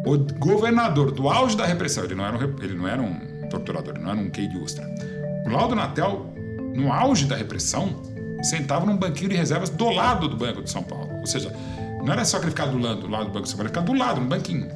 [0.04, 3.94] O governador do auge da repressão, ele não era um, ele não era um torturador,
[3.94, 4.84] ele não era um Key de Ustra.
[5.46, 6.32] O Laudo Natel,
[6.74, 8.02] no auge da repressão,
[8.42, 11.10] sentava num banquinho de reservas do lado do Banco de São Paulo.
[11.20, 11.54] Ou seja,
[12.02, 13.68] não era só que ele ficava do lado, do lado do Banco de São Paulo,
[13.68, 14.68] ele ficava do lado, no banquinho.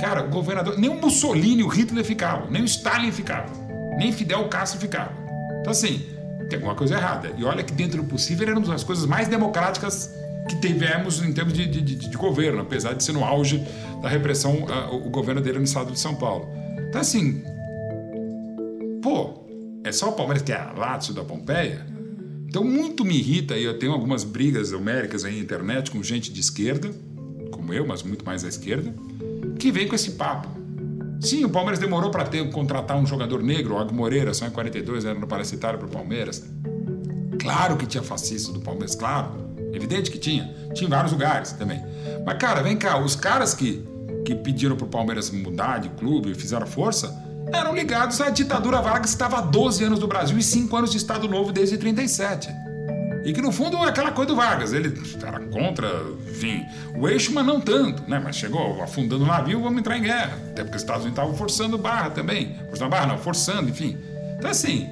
[0.00, 3.67] Cara, o governador, nem o Mussolini, o Hitler ficava, nem o Stalin ficava
[3.98, 5.12] nem Fidel Castro ficava.
[5.60, 6.06] Então, assim,
[6.48, 7.32] tem alguma coisa errada.
[7.36, 10.14] E olha que dentro do possível era uma das coisas mais democráticas
[10.48, 13.62] que tivemos em termos de, de, de, de governo, apesar de ser no auge
[14.00, 16.48] da repressão uh, o governo dele no estado de São Paulo.
[16.88, 17.42] Então, assim,
[19.02, 19.44] pô,
[19.84, 21.84] é só o Palmeiras que é a Lazio da Pompeia?
[22.48, 26.32] Então, muito me irrita, e eu tenho algumas brigas homéricas aí na internet com gente
[26.32, 26.90] de esquerda,
[27.50, 28.94] como eu, mas muito mais à esquerda,
[29.58, 30.48] que vem com esse papo.
[31.20, 34.50] Sim, o Palmeiras demorou para ter contratar um jogador negro, o Og Moreira, só em
[34.50, 36.44] 42 era no Parasitário para o Palmeiras.
[37.38, 39.48] Claro que tinha fascista do Palmeiras, claro.
[39.72, 40.54] Evidente que tinha.
[40.74, 41.80] Tinha em vários lugares também.
[42.24, 43.86] Mas, cara, vem cá, os caras que,
[44.24, 49.02] que pediram para o Palmeiras mudar de clube fizeram força eram ligados à ditadura Vargas
[49.02, 52.48] que estava há 12 anos no Brasil e 5 anos de Estado Novo desde 37.
[53.24, 54.92] E que no fundo é aquela coisa do Vargas, ele
[55.22, 55.88] era contra,
[56.28, 56.64] enfim,
[56.96, 58.20] o eixo, mas não tanto, né?
[58.22, 60.38] Mas chegou afundando o navio, vamos entrar em guerra.
[60.50, 62.56] Até porque os Estados Unidos estavam forçando barra também.
[62.68, 63.98] Forçando barra, não, forçando, enfim.
[64.38, 64.88] Então, assim,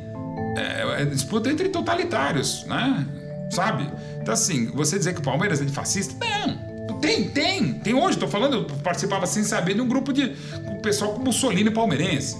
[0.56, 3.06] é, é disputa entre totalitários, né?
[3.50, 3.88] Sabe?
[4.20, 6.98] Então, assim, você dizer que o Palmeiras é de fascista, não.
[7.00, 7.74] Tem, tem.
[7.74, 10.32] Tem hoje, estou falando, eu participava sem saber de um grupo de
[10.66, 12.36] um pessoal com Mussolini palmeirense.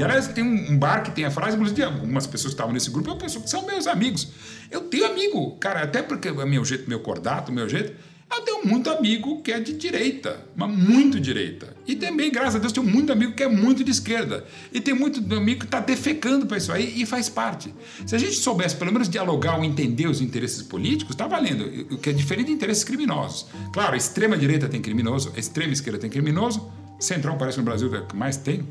[0.00, 2.88] E aliás, tem um bar que tem a frase, inclusive algumas pessoas que estavam nesse
[2.90, 4.28] grupo, é que são meus amigos.
[4.70, 7.92] Eu tenho amigo, cara, até porque é meu jeito, meu cordato, meu jeito.
[8.32, 11.76] Eu tenho muito amigo que é de direita, mas muito direita.
[11.86, 14.46] E também, graças a Deus, tenho muito amigo que é muito de esquerda.
[14.72, 17.74] E tem muito amigo que está defecando para isso aí e faz parte.
[18.06, 21.66] Se a gente soubesse pelo menos dialogar ou entender os interesses políticos, está valendo.
[21.92, 23.48] O que é diferente de interesses criminosos.
[23.70, 26.72] Claro, a extrema direita tem criminoso, a extrema esquerda tem criminoso.
[26.98, 28.66] Centrão parece no Brasil é que mais tem.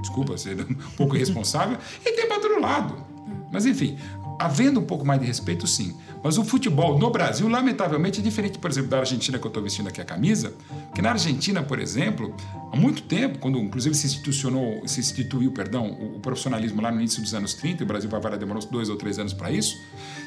[0.00, 1.78] Desculpa ser um pouco irresponsável.
[2.04, 3.06] e tem para outro lado.
[3.50, 3.98] Mas enfim,
[4.38, 5.96] havendo um pouco mais de respeito, sim.
[6.22, 9.62] Mas o futebol no Brasil, lamentavelmente, é diferente, por exemplo, da Argentina que eu estou
[9.62, 10.54] vestindo aqui a camisa,
[10.94, 12.34] que na Argentina, por exemplo,
[12.72, 17.22] há muito tempo, quando inclusive se institucionou, se instituiu, perdão, o, profissionalismo lá no início
[17.22, 19.76] dos anos 30, o Brasil vai demorou dois ou três anos para isso,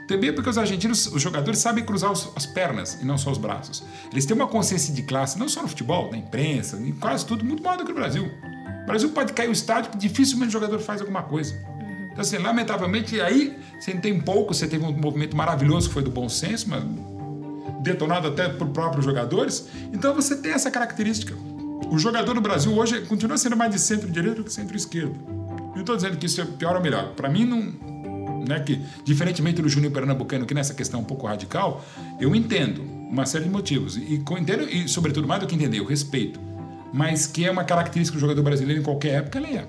[0.08, 3.32] também é porque os argentinos, os jogadores sabem cruzar os, as pernas e não só
[3.32, 3.84] os braços.
[4.12, 7.46] Eles têm uma consciência de classe, não só no futebol, na imprensa, em quase tudo,
[7.46, 8.30] muito maior do que o Brasil.
[8.92, 11.56] Brasil pode cair o estádio que dificilmente o jogador faz alguma coisa.
[12.12, 16.12] Então, assim, lamentavelmente, aí você tem pouco, você teve um movimento maravilhoso que foi do
[16.12, 16.84] bom senso, mas
[17.82, 19.68] detonado até por próprios jogadores.
[19.94, 21.34] Então você tem essa característica.
[21.90, 25.16] O jogador no Brasil hoje continua sendo mais de centro-direita do que centro-esquerda.
[25.74, 27.14] Não estou dizendo que isso é pior ou melhor.
[27.16, 27.92] Para mim, não.
[28.46, 31.86] Né, que, diferentemente do Júnior Pernambucano, que nessa questão é um pouco radical,
[32.20, 33.96] eu entendo uma série de motivos.
[33.96, 36.51] E, entendo, e sobretudo, mais do que entender, o respeito.
[36.94, 39.68] Mas que é uma característica do jogador brasileiro em qualquer época, ele é.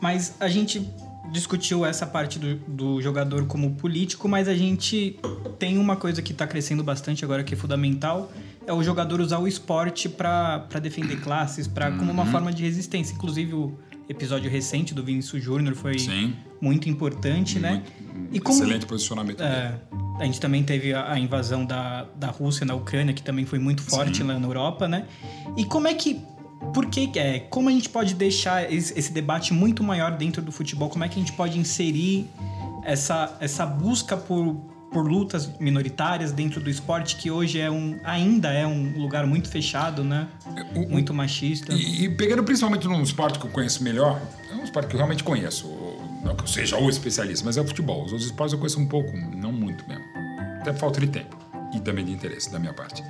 [0.00, 0.88] Mas a gente
[1.30, 5.18] discutiu essa parte do, do jogador como político, mas a gente
[5.58, 8.32] tem uma coisa que está crescendo bastante agora que é fundamental,
[8.66, 11.98] é o jogador usar o esporte para defender classes, para uhum.
[11.98, 12.30] como uma uhum.
[12.30, 13.14] forma de resistência.
[13.14, 13.78] Inclusive o
[14.08, 16.34] episódio recente do Vinícius Júnior foi Sim.
[16.60, 17.70] muito importante, né?
[17.70, 18.28] muito, né?
[18.32, 19.40] E como, excelente posicionamento.
[19.40, 19.78] É,
[20.20, 23.82] a gente também teve a, invasão da, da Rússia na Ucrânia, que também foi muito
[23.82, 24.24] forte Sim.
[24.24, 25.06] lá na Europa, né?
[25.56, 26.22] E como é que
[26.74, 30.52] por que, é, como a gente pode deixar esse, esse, debate muito maior dentro do
[30.52, 30.90] futebol?
[30.90, 32.28] Como é que a gente pode inserir
[32.84, 34.54] essa, essa busca por,
[34.92, 39.48] por lutas minoritárias dentro do esporte que hoje é um, ainda é um lugar muito
[39.48, 40.28] fechado, né?
[40.76, 41.72] O, muito machista.
[41.72, 44.20] E, e, pegando principalmente num esporte que eu conheço melhor,
[44.52, 45.66] é um esporte que eu realmente conheço,
[46.22, 48.04] não que eu seja o especialista, mas é o futebol.
[48.04, 50.09] Os outros esportes eu conheço um pouco, não muito mesmo.
[50.60, 51.36] Até falta de tempo
[51.74, 53.02] e também de interesse da minha parte.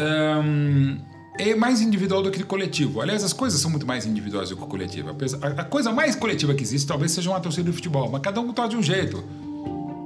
[0.00, 0.98] Um,
[1.38, 3.00] é mais individual do que coletivo.
[3.00, 5.14] Aliás, as coisas são muito mais individuais do que coletiva.
[5.56, 8.52] A coisa mais coletiva que existe talvez seja uma torcida de futebol, mas cada um
[8.52, 9.24] tá de um jeito.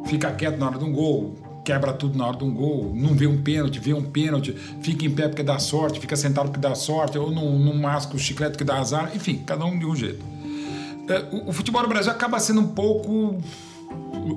[0.07, 3.15] Fica quieto na hora de um gol, quebra tudo na hora de um gol, não
[3.15, 6.61] vê um pênalti, vê um pênalti, fica em pé porque dá sorte, fica sentado porque
[6.61, 9.85] dá sorte, ou não, não masca o chiclete que dá azar, enfim, cada um de
[9.85, 10.25] um jeito.
[11.09, 13.37] É, o, o futebol no Brasil acaba sendo um pouco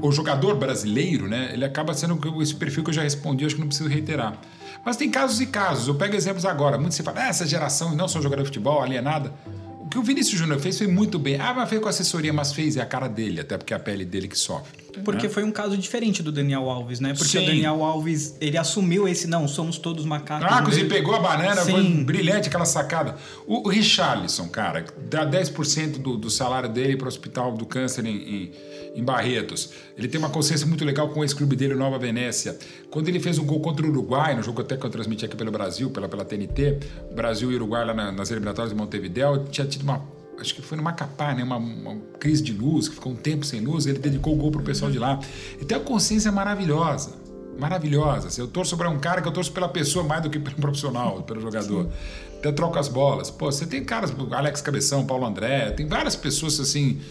[0.01, 3.61] o jogador brasileiro, né, ele acaba sendo esse perfil que eu já respondi, acho que
[3.61, 4.39] não preciso reiterar.
[4.85, 5.87] Mas tem casos e casos.
[5.87, 6.77] Eu pego exemplos agora.
[6.77, 9.33] Muito se fala, ah, essa geração não são jogador de futebol, alienada.
[9.79, 11.39] O que o Vinícius Júnior fez foi muito bem.
[11.39, 13.79] Ah, mas fez com assessoria, mas fez, é a cara dele, até porque é a
[13.79, 14.79] pele dele que sofre.
[15.03, 15.33] Porque né?
[15.33, 17.13] foi um caso diferente do Daniel Alves, né?
[17.13, 17.43] Porque Sim.
[17.43, 20.43] o Daniel Alves, ele assumiu esse, não, somos todos macacos.
[20.43, 21.71] Macacos e pegou a banana, Sim.
[21.71, 23.15] foi brilhante aquela sacada.
[23.45, 28.05] O, o Richarlison, cara, dá 10% do, do salário dele para o Hospital do Câncer
[28.05, 28.51] em, em
[28.95, 29.71] em Barretos.
[29.97, 32.57] Ele tem uma consciência muito legal com o ex-clube dele, Nova Venécia.
[32.89, 35.35] Quando ele fez um gol contra o Uruguai, no jogo até que eu transmiti aqui
[35.35, 36.79] pelo Brasil, pela, pela TNT,
[37.13, 40.01] Brasil e Uruguai lá na, nas eliminatórias de Montevideo, tinha tido uma
[40.39, 41.43] acho que foi no Macapá, né?
[41.43, 44.51] Uma, uma, crise de luz, que ficou um tempo sem luz, ele dedicou o gol
[44.51, 45.19] pro pessoal de lá.
[45.55, 47.11] Ele tem uma consciência maravilhosa,
[47.59, 48.27] maravilhosa.
[48.27, 50.55] Assim, eu torço para um cara que eu torço pela pessoa mais do que pelo
[50.55, 51.89] profissional, pelo jogador.
[52.37, 53.29] Até troca as bolas.
[53.29, 57.01] Pô, você tem caras, Alex Cabeção, Paulo André, tem várias pessoas assim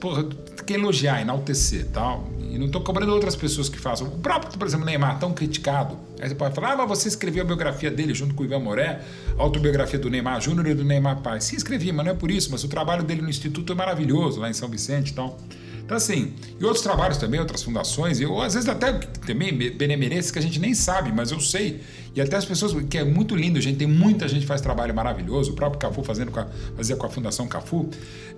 [0.00, 0.24] porra,
[0.66, 2.28] que elogiar, enaltecer tal.
[2.50, 4.06] E não estou cobrando outras pessoas que façam.
[4.06, 5.98] O próprio, por exemplo, Neymar, tão criticado.
[6.20, 8.60] Aí você pode falar, ah, mas você escreveu a biografia dele junto com o Ivan
[8.60, 9.00] Moré,
[9.36, 11.40] a autobiografia do Neymar Júnior e do Neymar Pai.
[11.40, 12.50] Sim, escrevi, mas não é por isso.
[12.52, 15.38] Mas o trabalho dele no Instituto é maravilhoso, lá em São Vicente e tal.
[15.84, 20.38] Então, assim, e outros trabalhos também, outras fundações, eu às vezes até também benemerências que
[20.38, 21.82] a gente nem sabe, mas eu sei.
[22.14, 24.94] E até as pessoas, que é muito lindo, gente, tem muita gente que faz trabalho
[24.94, 27.90] maravilhoso, o próprio Cafu fazendo com a, fazia com a Fundação Cafu.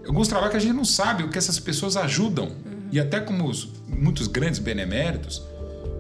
[0.07, 2.47] Alguns trabalhos que a gente não sabe o que essas pessoas ajudam.
[2.47, 2.89] Uhum.
[2.91, 5.43] E até como os, muitos grandes beneméritos,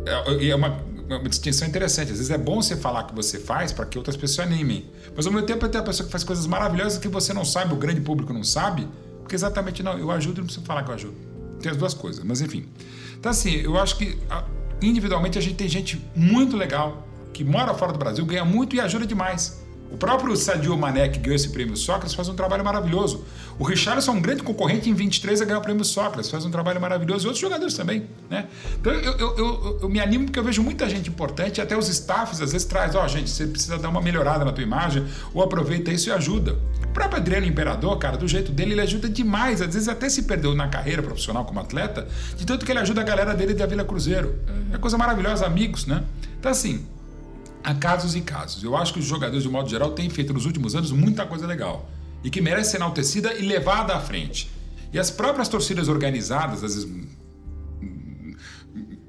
[0.04, 2.10] é, é uma, uma distinção interessante.
[2.10, 4.86] Às vezes é bom você falar que você faz para que outras pessoas animem.
[5.14, 7.72] Mas ao mesmo tempo tem a pessoa que faz coisas maravilhosas que você não sabe,
[7.72, 8.88] o grande público não sabe,
[9.20, 11.25] porque exatamente não, eu ajudo e não preciso falar que eu ajudo.
[11.66, 12.64] Tem as duas coisas, mas enfim.
[13.18, 14.16] Então assim, eu acho que
[14.80, 18.80] individualmente a gente tem gente muito legal que mora fora do Brasil, ganha muito e
[18.80, 19.65] ajuda demais.
[19.90, 23.24] O próprio Sadio Mané, que ganhou esse prêmio Sócrates, faz um trabalho maravilhoso.
[23.58, 26.50] O Richarlison é um grande concorrente em 23 a ganhar o prêmio Sócrates, faz um
[26.50, 27.24] trabalho maravilhoso.
[27.24, 28.06] E outros jogadores também.
[28.28, 28.46] Né?
[28.80, 31.88] Então eu, eu, eu, eu me animo porque eu vejo muita gente importante, até os
[31.88, 35.06] staffs às vezes traz, ó, oh, gente, você precisa dar uma melhorada na tua imagem,
[35.32, 36.58] ou aproveita isso e ajuda.
[36.84, 39.62] O próprio Adriano Imperador, cara, do jeito dele, ele ajuda demais.
[39.62, 42.06] Às vezes até se perdeu na carreira profissional como atleta,
[42.36, 44.38] de tanto que ele ajuda a galera dele da Vila Cruzeiro.
[44.48, 44.74] Uhum.
[44.74, 46.02] É coisa maravilhosa, amigos, né?
[46.38, 46.84] Então assim,
[47.66, 48.62] há casos e casos.
[48.62, 51.46] Eu acho que os jogadores, de modo geral, têm feito nos últimos anos muita coisa
[51.48, 51.90] legal
[52.22, 54.48] e que merece ser enaltecida e levada à frente.
[54.92, 56.88] E as próprias torcidas organizadas, às vezes.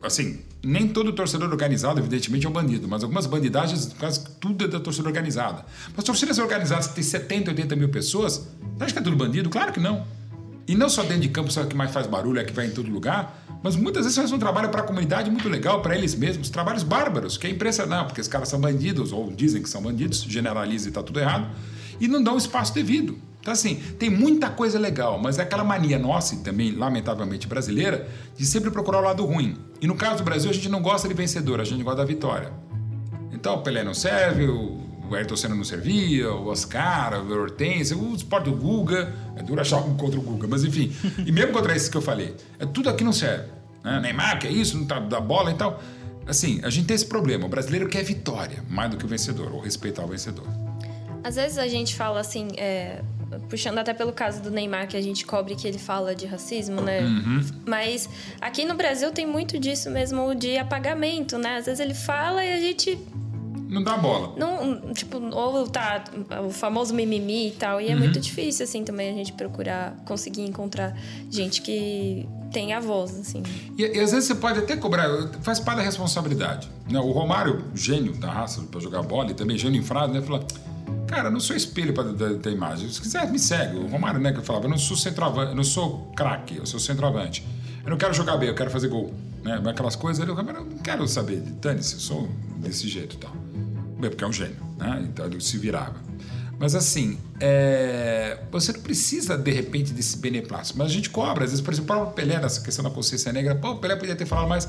[0.02, 4.68] Assim, nem todo torcedor organizado, evidentemente, é um bandido, mas algumas bandidagens, quase tudo é
[4.68, 5.64] da torcida organizada.
[5.96, 9.50] Mas torcidas organizadas que têm 70, 80 mil pessoas, você acha que é tudo bandido?
[9.50, 10.06] Claro que não.
[10.68, 12.72] E não só dentro de campo, só que mais faz barulho, é que vai em
[12.72, 16.16] todo lugar, mas muitas vezes faz um trabalho para a comunidade muito legal, para eles
[16.16, 19.82] mesmos, trabalhos bárbaros, que é impressionante, porque os caras são bandidos, ou dizem que são
[19.82, 21.50] bandidos, generaliza e está tudo errado,
[22.00, 23.18] e não dão espaço devido.
[23.42, 28.08] Então, assim, tem muita coisa legal, mas é aquela mania nossa, e também lamentavelmente brasileira,
[28.36, 29.58] de sempre procurar o lado ruim.
[29.82, 32.06] E no caso do Brasil, a gente não gosta de vencedor, a gente gosta da
[32.06, 32.52] vitória.
[33.32, 37.98] Então, o Pelé não serve, o o Ayrton Senna não servia, o Oscar, o Hortência,
[37.98, 39.14] o Sport do Guga.
[39.36, 40.94] É duro achar um contra o Guga, mas enfim.
[41.26, 43.50] E mesmo contra esses que eu falei, é tudo aqui não serve.
[43.84, 44.00] Né?
[44.02, 45.82] Neymar, que é isso, não tá da bola e tal.
[46.28, 47.46] Assim, a gente tem esse problema.
[47.46, 50.46] O brasileiro quer vitória mais do que o vencedor, ou respeitar o vencedor.
[51.24, 53.02] Às vezes a gente fala assim, é,
[53.50, 56.82] puxando até pelo caso do Neymar, que a gente cobre que ele fala de racismo,
[56.82, 57.02] né?
[57.02, 57.46] Uhum.
[57.66, 61.58] Mas aqui no Brasil tem muito disso mesmo de apagamento, né?
[61.58, 62.98] Às vezes ele fala e a gente
[63.68, 64.34] não dá bola.
[64.38, 66.04] Não, tipo, ou tá
[66.46, 67.82] o famoso mimimi e tal.
[67.82, 68.00] E é uhum.
[68.00, 70.98] muito difícil, assim, também a gente procurar conseguir encontrar
[71.30, 73.44] gente que tem a voz, assim.
[73.78, 75.10] E, e, às vezes você pode até cobrar,
[75.42, 76.70] faz parte da responsabilidade.
[76.90, 77.00] Né?
[77.00, 80.22] O Romário, gênio da raça para jogar bola, e também gênio em frase, né?
[80.22, 80.46] Falou,
[81.06, 82.90] cara, eu não sou espelho para da, da, imagem.
[82.90, 83.78] Se quiser, me segue.
[83.78, 86.66] O Romário, né, que eu falava, eu não sou centroavante, eu não sou craque, eu
[86.66, 87.46] sou centroavante.
[87.84, 89.14] Eu não quero jogar bem, eu quero fazer gol.
[89.44, 89.62] Né?
[89.66, 93.32] Aquelas coisas ali, eu não quero saber, dane-se, eu sou desse jeito e tal.
[94.00, 95.06] Porque é um gênio, né?
[95.08, 95.96] Então ele se virava.
[96.60, 98.40] Mas assim, é...
[98.52, 100.78] você não precisa de repente desse beneplácito.
[100.78, 103.32] Mas a gente cobra, às vezes, por exemplo, o próprio Pelé, nessa questão da consciência
[103.32, 104.68] negra, pô, o Pelé podia ter falado mais.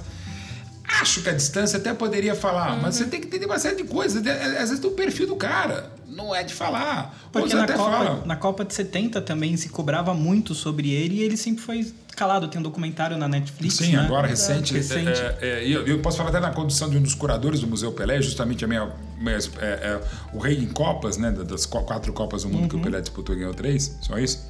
[1.01, 2.83] Acho que a distância até poderia falar, uhum.
[2.83, 4.27] mas você tem que entender uma série de coisas.
[4.27, 5.93] Às vezes, do perfil do cara.
[6.07, 7.17] Não é de falar.
[7.31, 11.37] Porque na Copa, na Copa de 70 também se cobrava muito sobre ele e ele
[11.37, 12.49] sempre foi calado.
[12.49, 13.77] Tem um documentário na Netflix.
[13.77, 14.01] Sim, né?
[14.01, 14.75] agora recente.
[14.75, 15.21] recente.
[15.21, 17.67] É, é, é, eu, eu, posso falar até na condução de um dos curadores do
[17.69, 20.01] Museu Pelé, justamente a minha, minha é, é,
[20.33, 21.31] o rei em Copas, né?
[21.31, 22.69] Das quatro Copas do mundo uhum.
[22.69, 22.85] que o uhum.
[22.85, 24.45] Pelé disputou e ganhou três, só isso.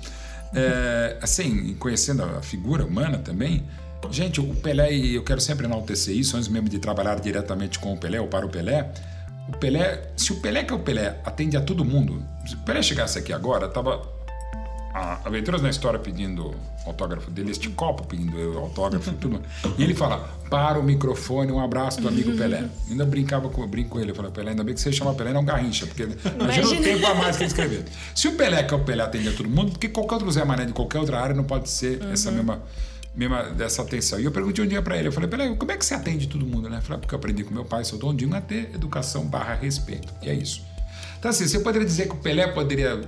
[0.54, 3.66] É, assim, conhecendo a figura humana também.
[4.10, 7.92] Gente, o Pelé, e eu quero sempre enaltecer isso, antes mesmo de trabalhar diretamente com
[7.92, 8.90] o Pelé ou para o Pelé.
[9.48, 12.58] O Pelé, se o Pelé que é o Pelé atende a todo mundo, se o
[12.58, 14.17] Pelé chegasse aqui agora, tava
[14.92, 16.54] a Aventuras na História pedindo
[16.86, 19.40] autógrafo dele, este copo pedindo eu autógrafo, tudo.
[19.76, 22.64] E ele fala: para o microfone, um abraço do amigo Pelé.
[22.90, 25.14] Ainda brincava com, eu brinco com ele, eu falei: Pelé, ainda bem que você chama
[25.14, 27.84] Pelé, não Garrincha, porque imagina o tempo a mais que ele escreveu.
[28.14, 30.44] Se o Pelé, que é o Pelé, atende a todo mundo, porque qualquer outro Zé
[30.44, 32.12] Mané de qualquer outra área não pode ser uhum.
[32.12, 32.62] essa mesma
[33.14, 34.20] mesma dessa atenção.
[34.20, 36.28] E eu perguntei um dia para ele, eu falei, Pelé, como é que você atende
[36.28, 36.76] todo mundo, né?
[36.76, 39.54] Eu falei, ah, porque eu aprendi com meu pai, sou dondinho, a ter educação barra
[39.54, 40.14] respeito.
[40.22, 40.62] E é isso.
[41.18, 43.00] Então, assim, você poderia dizer que o Pelé poderia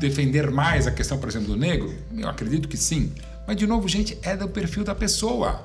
[0.00, 1.94] defender mais a questão, por exemplo, do negro?
[2.16, 3.12] Eu acredito que sim.
[3.46, 5.62] Mas, de novo, gente, é do perfil da pessoa.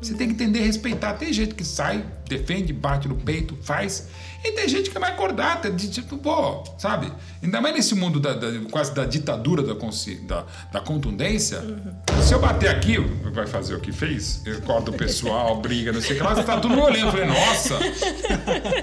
[0.00, 1.14] Você tem que entender respeitar.
[1.14, 4.08] Tem gente que sai, defende, bate no peito, faz.
[4.44, 7.10] E tem gente que vai acordar, de tipo, pô, sabe?
[7.42, 11.60] Ainda mais nesse mundo da, da quase da ditadura da, da, da contundência.
[11.60, 12.22] Uhum.
[12.22, 12.98] Se eu bater aqui,
[13.32, 14.42] vai fazer o que fez?
[14.58, 17.06] Acorda o pessoal, briga, não sei o que lá, você tá tudo me olhando.
[17.06, 17.78] Eu falei, nossa,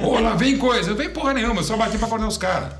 [0.02, 0.96] pô, lá vem coisa.
[0.96, 2.74] Vem porra nenhuma, eu só bati pra acordar os caras.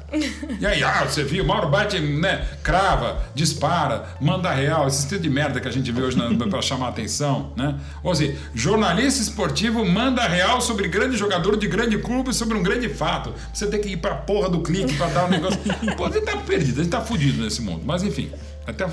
[0.60, 2.48] E aí, ah, você viu, Mauro bate, né?
[2.64, 6.62] Crava, dispara, manda real, esse tipo de merda que a gente vê hoje na, pra
[6.64, 7.80] chamar atenção, né?
[8.04, 12.90] Ou seja, jornalista esportivo manda real sobre grande jogador de grande clube sobre um grande
[12.90, 13.34] fato.
[13.54, 15.60] Você tem que ir pra porra do clique pra dar um negócio.
[15.96, 17.84] Pô, a gente tá perdido, a gente tá fudido nesse mundo.
[17.86, 18.32] Mas enfim.
[18.66, 18.86] Até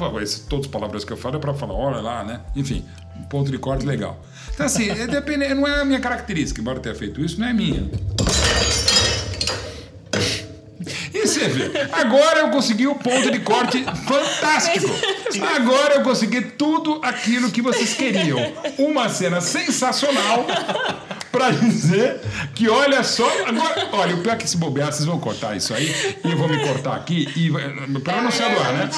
[0.48, 2.40] todos os palavras que eu falo é para falar, olha lá, né?
[2.56, 2.84] Enfim,
[3.18, 4.18] um ponto de corte legal.
[4.54, 7.52] Então, assim, é, depende, não é a minha característica, embora tenha feito isso, não é
[7.52, 7.88] minha.
[11.19, 14.87] E você vê, agora eu consegui o um ponto de corte fantástico.
[15.57, 18.39] Agora eu consegui tudo aquilo que vocês queriam.
[18.79, 20.47] Uma cena sensacional
[21.33, 22.21] para dizer
[22.55, 23.29] que olha só.
[23.47, 25.93] Agora, olha, o pior é que se bobear, vocês vão cortar isso aí
[26.25, 27.51] e eu vou me cortar aqui e
[28.01, 28.91] para não ser do ar, né?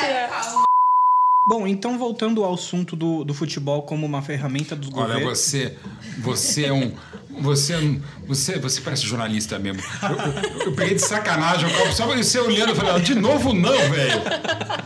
[1.49, 5.17] Bom, então voltando ao assunto do, do futebol como uma ferramenta dos governos.
[5.17, 5.77] Olha, você,
[6.19, 6.93] você é um.
[7.39, 9.83] Você, você, você parece jornalista mesmo.
[10.03, 13.55] Eu, eu, eu peguei de sacanagem o copo, só você olhando, eu falei, de novo
[13.55, 14.23] não, velho.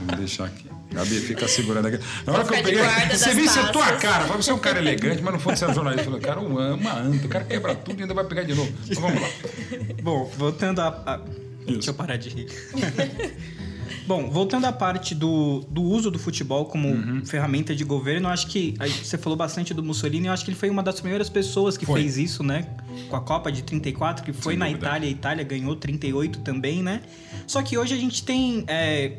[0.06, 0.74] Vou deixar aqui.
[0.94, 1.98] Gabi, fica segurando aqui.
[2.24, 4.24] Na hora que eu peguei, você viu isso é tua cara.
[4.26, 6.06] Você é um cara elegante, mas no fundo você é um jornalista.
[6.06, 8.72] Eu falei, cara, uma anta, o cara quebra tudo e ainda vai pegar de novo.
[8.88, 9.28] Então vamos lá.
[10.02, 10.88] Bom, voltando a.
[11.04, 11.20] a...
[11.66, 12.46] Deixa eu parar de rir.
[14.06, 17.24] Bom, voltando à parte do, do uso do futebol como uhum.
[17.24, 20.58] ferramenta de governo, eu acho que você falou bastante do Mussolini, eu acho que ele
[20.58, 22.00] foi uma das primeiras pessoas que foi.
[22.00, 22.66] fez isso, né?
[23.08, 24.86] Com a Copa de 34, que foi Sem na dúvida.
[24.86, 27.02] Itália, a Itália ganhou 38 também, né?
[27.46, 28.64] Só que hoje a gente tem.
[28.66, 29.18] É,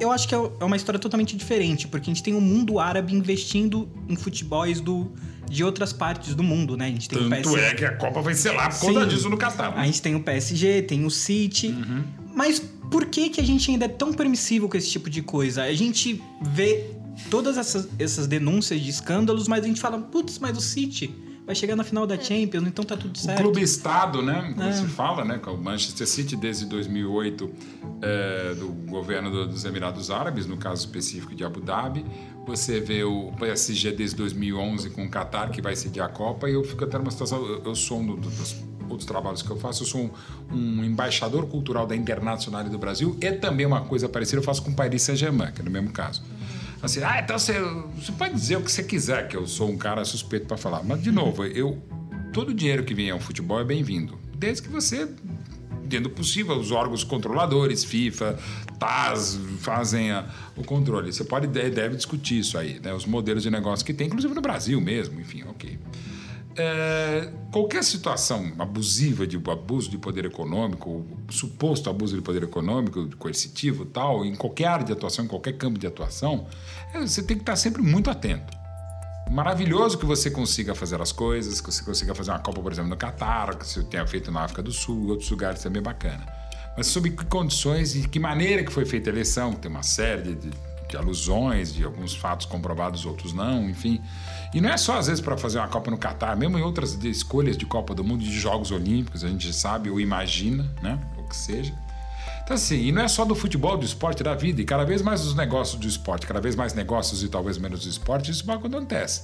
[0.00, 2.40] eu acho que é, é uma história totalmente diferente, porque a gente tem o um
[2.40, 5.12] mundo árabe investindo em futebols do,
[5.48, 6.86] de outras partes do mundo, né?
[6.86, 7.60] A gente tem Tanto o PSG.
[7.60, 9.74] é que a Copa vai ser lá por conta disso no Catar.
[9.76, 11.68] A gente tem o PSG, tem o City.
[11.68, 12.04] Uhum.
[12.34, 12.60] Mas
[12.90, 15.62] por que, que a gente ainda é tão permissivo com esse tipo de coisa?
[15.62, 16.90] A gente vê
[17.30, 21.14] todas essas, essas denúncias de escândalos, mas a gente fala, putz, mas o City
[21.44, 23.40] vai chegar na final da Champions, então tá tudo certo.
[23.40, 24.52] O clube Estado, né?
[24.54, 24.72] Como é.
[24.72, 25.40] se fala, né?
[25.46, 27.50] O Manchester City desde 2008
[28.00, 32.04] é, do governo dos Emirados Árabes, no caso específico de Abu Dhabi.
[32.46, 36.54] Você vê o PSG desde 2011 com o Qatar que vai sediar a Copa e
[36.54, 37.44] eu fico até numa situação.
[37.44, 38.56] Eu, eu sou um dos
[38.92, 40.10] outros trabalhos que eu faço, eu sou
[40.52, 44.62] um, um embaixador cultural da Internacional do Brasil e também uma coisa parecida eu faço
[44.62, 46.22] com Paris Saint-Germain, que é no mesmo caso.
[46.82, 47.54] Assim, ah, então você,
[47.94, 50.82] você pode dizer o que você quiser, que eu sou um cara suspeito para falar.
[50.82, 51.80] Mas, de novo, eu
[52.32, 54.18] todo o dinheiro que vem ao futebol é bem-vindo.
[54.34, 55.06] Desde que você,
[55.84, 58.38] dentro do possível, os órgãos controladores, FIFA,
[58.78, 60.26] TAS, fazem a,
[60.56, 61.12] o controle.
[61.12, 62.92] Você pode deve discutir isso aí, né?
[62.92, 65.78] Os modelos de negócio que tem, inclusive no Brasil mesmo, enfim, ok.
[66.56, 73.86] É, qualquer situação abusiva de abuso de poder econômico, suposto abuso de poder econômico, coercitivo,
[73.86, 76.46] tal, em qualquer área de atuação, em qualquer campo de atuação,
[76.92, 78.62] é, você tem que estar sempre muito atento.
[79.30, 82.90] Maravilhoso que você consiga fazer as coisas, que você consiga fazer uma Copa, por exemplo,
[82.90, 86.26] no Catar, que você tenha feito na África do Sul, outros lugares também bacana.
[86.76, 90.34] Mas sob que condições e que maneira que foi feita a eleição, tem uma série
[90.34, 90.50] de,
[90.88, 94.02] de alusões, de alguns fatos comprovados, outros não, enfim.
[94.52, 96.92] E não é só às vezes para fazer uma Copa no Catar, mesmo em outras
[97.04, 100.98] escolhas de Copa do Mundo, de Jogos Olímpicos, a gente sabe ou imagina, né?
[101.18, 101.72] O que seja.
[102.44, 105.00] Então, assim, e não é só do futebol, do esporte, da vida, e cada vez
[105.00, 108.50] mais os negócios do esporte, cada vez mais negócios e talvez menos do esporte, isso
[108.50, 109.22] acontece.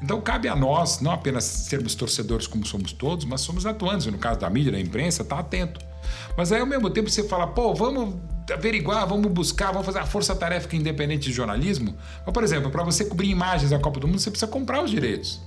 [0.00, 4.10] Então, cabe a nós, não apenas sermos torcedores como somos todos, mas somos atuantes, e
[4.10, 5.80] no caso da mídia, da imprensa, tá atento.
[6.36, 8.14] Mas aí, ao mesmo tempo, você fala, pô, vamos
[8.52, 11.96] averiguar, vamos buscar, vamos fazer a força-tarefa independente de jornalismo.
[12.24, 14.90] Mas, por exemplo, para você cobrir imagens da Copa do Mundo, você precisa comprar os
[14.90, 15.40] direitos.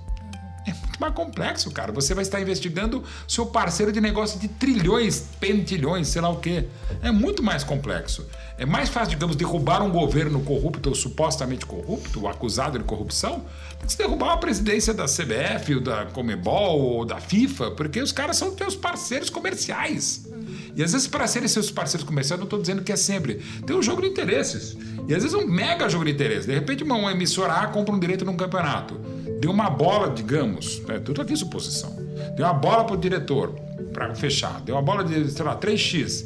[0.65, 1.91] É muito mais complexo, cara.
[1.91, 6.67] Você vai estar investigando seu parceiro de negócio de trilhões, pentilhões, sei lá o quê.
[7.01, 8.25] É muito mais complexo.
[8.57, 13.43] É mais fácil, digamos, derrubar um governo corrupto ou supostamente corrupto, ou acusado de corrupção,
[13.79, 17.99] do que se derrubar a presidência da CBF, ou da Comebol, ou da FIFA, porque
[17.99, 20.25] os caras são teus parceiros comerciais.
[20.75, 23.41] E às vezes, para serem seus parceiros comerciais, não estou dizendo que é sempre.
[23.65, 24.75] Tem um jogo de interesses.
[25.07, 26.45] E às vezes um mega jogo de interesses.
[26.45, 28.95] De repente, uma, uma emissora A compra um direito num campeonato.
[29.39, 31.95] Deu uma bola, digamos, é tudo aqui suposição.
[32.35, 33.53] Deu uma bola pro diretor
[33.93, 34.61] para fechar.
[34.61, 36.25] Deu uma bola de, sei lá, 3x.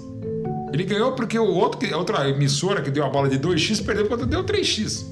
[0.71, 4.07] Ele ganhou porque o outro, a outra emissora que deu a bola de 2x perdeu
[4.07, 5.05] quando deu 3x.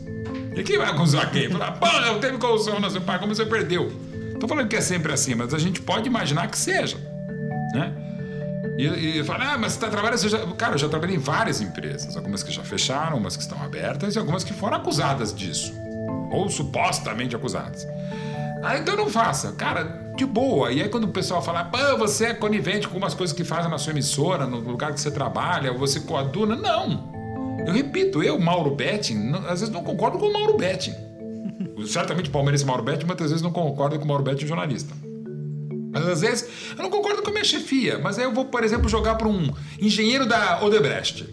[0.55, 1.49] E quem vai acusar quem?
[1.49, 3.91] Falar, pô, eu teve corrupção na seu pai, como você perdeu?
[4.39, 6.97] Tô falando que é sempre assim, mas a gente pode imaginar que seja.
[7.73, 8.04] Né?
[8.77, 10.19] E, e fala, ah, mas você está trabalhando.
[10.19, 10.45] Você já...
[10.55, 12.15] Cara, eu já trabalhei em várias empresas.
[12.17, 15.73] Algumas que já fecharam, umas que estão abertas e algumas que foram acusadas disso.
[16.31, 17.87] Ou supostamente acusadas.
[18.61, 19.53] Ah, então não faça.
[19.53, 20.71] Cara, de boa.
[20.71, 23.69] E aí quando o pessoal fala, pô, você é conivente com umas coisas que fazem
[23.69, 26.55] na sua emissora, no lugar que você trabalha, ou você coaduna.
[26.55, 27.13] Não.
[27.65, 30.93] Eu repito, eu, Mauro Betting, às vezes não concordo com o Mauro Betting.
[31.87, 34.93] Certamente palmeirense Mauro Betting, às vezes não concordo com o Mauro Betting, jornalista.
[35.95, 38.65] Mas às vezes eu não concordo com a minha chefia, mas aí eu vou, por
[38.65, 41.25] exemplo, jogar para um engenheiro da Odebrecht.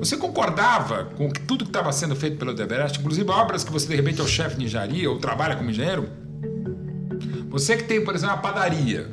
[0.00, 3.94] Você concordava com tudo que estava sendo feito pela Odebrecht, inclusive obras que você de
[3.94, 6.08] repente é o chefe de engenharia ou trabalha como engenheiro?
[7.48, 9.06] Você que tem, por exemplo, uma padaria.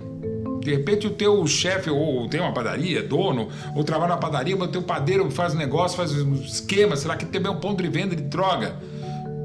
[0.59, 4.69] De repente o teu chefe ou tem uma padaria, dono, ou trabalha na padaria, mas
[4.69, 7.83] o teu padeiro faz negócio, faz um esquema, sei lá, que também é um ponto
[7.83, 8.75] de venda de droga.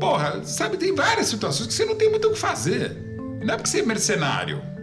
[0.00, 2.96] Porra, sabe, tem várias situações que você não tem muito o que fazer.
[3.44, 4.73] Não é porque você é mercenário.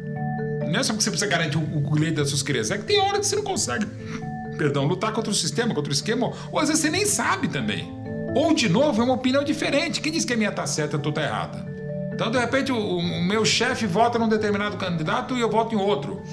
[0.71, 2.71] Não é só porque você precisa garantir o, o leite das suas crianças.
[2.71, 3.85] É que tem hora que você não consegue,
[4.57, 7.91] perdão, lutar contra o sistema, contra o esquema, ou às vezes você nem sabe também.
[8.33, 9.99] Ou, de novo, é uma opinião diferente.
[9.99, 11.65] Quem diz que a minha tá certa tua tá errada?
[12.13, 15.77] Então, de repente, o, o meu chefe vota num determinado candidato e eu voto em
[15.77, 16.23] outro.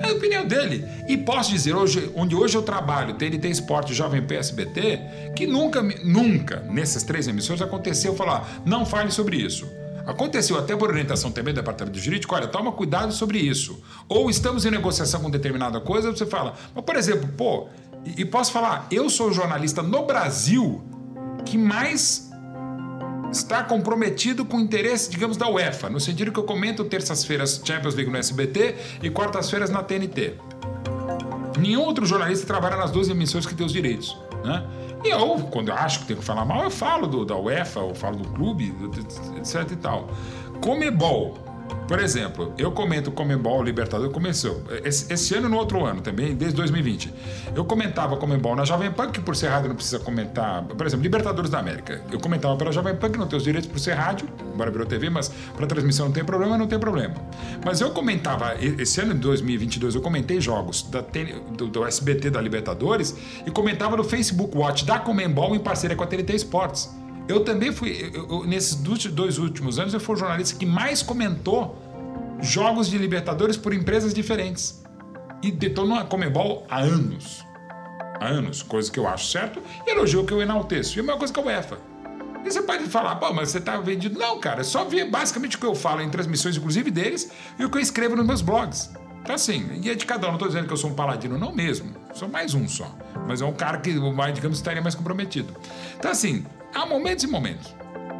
[0.00, 0.84] É a opinião dele.
[1.06, 5.00] E posso dizer, hoje, onde hoje eu trabalho, TNT Esporte Jovem PSBT,
[5.34, 9.68] que nunca, nunca, nessas três emissões, aconteceu falar, não fale sobre isso.
[10.08, 13.78] Aconteceu até por orientação também do departamento jurídico, olha, toma cuidado sobre isso.
[14.08, 17.68] Ou estamos em negociação com determinada coisa, você fala, mas por exemplo, pô,
[18.06, 20.82] e, e posso falar, eu sou jornalista no Brasil
[21.44, 22.30] que mais
[23.30, 27.94] está comprometido com o interesse, digamos, da UEFA, no sentido que eu comento terças-feiras Champions
[27.94, 30.36] League no SBT e quartas-feiras na TNT.
[31.58, 34.66] Nenhum outro jornalista trabalha nas duas emissões que tem os direitos, né?
[35.04, 37.80] E eu, quando eu acho que tenho que falar mal, eu falo do, da UEFA,
[37.80, 38.74] eu falo do clube,
[39.36, 40.08] etc e tal.
[40.60, 41.38] Comebol,
[41.88, 46.34] por exemplo, eu comento Comembol Libertadores, começou esse, esse, ano e no outro ano também,
[46.34, 47.12] desde 2020.
[47.56, 50.62] Eu comentava Comembol na Jovem Pan, que por ser rádio não precisa comentar.
[50.64, 52.02] Por exemplo, Libertadores da América.
[52.12, 54.86] Eu comentava pela Jovem Pan, que não tem os direitos por ser rádio, embora virou
[54.86, 57.14] TV, mas para transmissão não tem problema, não tem problema.
[57.64, 61.02] Mas eu comentava, esse ano de 2022, eu comentei jogos da,
[61.56, 63.16] do, do SBT da Libertadores
[63.46, 66.90] e comentava no Facebook Watch da Comembol em parceria com a TNT Esportes.
[67.28, 71.02] Eu também fui, eu, eu, nesses dois últimos anos, eu fui o jornalista que mais
[71.02, 71.76] comentou
[72.40, 74.82] jogos de Libertadores por empresas diferentes.
[75.42, 77.44] E detonou a Comebol há anos.
[78.18, 80.98] Há anos, coisa que eu acho certo, e elogio que eu enalteço.
[80.98, 81.78] E a mesma coisa que a UEFA.
[82.44, 84.18] E você pode falar, pô, mas você tá vendido.
[84.18, 87.64] Não, cara, é só ver basicamente o que eu falo em transmissões, inclusive deles, e
[87.64, 88.90] o que eu escrevo nos meus blogs.
[89.22, 90.32] Então, assim, e é de cada um.
[90.32, 91.94] Não tô dizendo que eu sou um paladino, não mesmo.
[92.14, 92.96] Sou mais um só.
[93.26, 95.54] Mas é um cara que, digamos, estaria mais comprometido.
[95.98, 96.44] Então, assim,
[96.74, 97.74] Há momentos e momentos.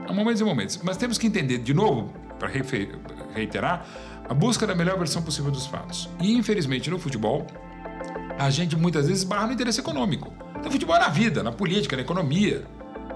[0.07, 0.81] Há momentos e momentos.
[0.83, 2.49] Mas temos que entender, de novo, para
[3.35, 3.87] reiterar,
[4.29, 6.09] a busca da melhor versão possível dos fatos.
[6.21, 7.47] E, infelizmente, no futebol,
[8.39, 10.33] a gente muitas vezes barra no interesse econômico.
[10.63, 12.65] No futebol é na vida, na política, na economia.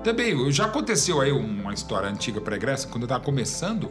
[0.02, 3.90] Também, já aconteceu aí uma história antiga pregressa, quando eu estava começando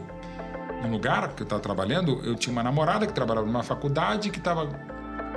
[0.82, 4.38] num lugar que eu estava trabalhando, eu tinha uma namorada que trabalhava numa faculdade que
[4.38, 4.68] estava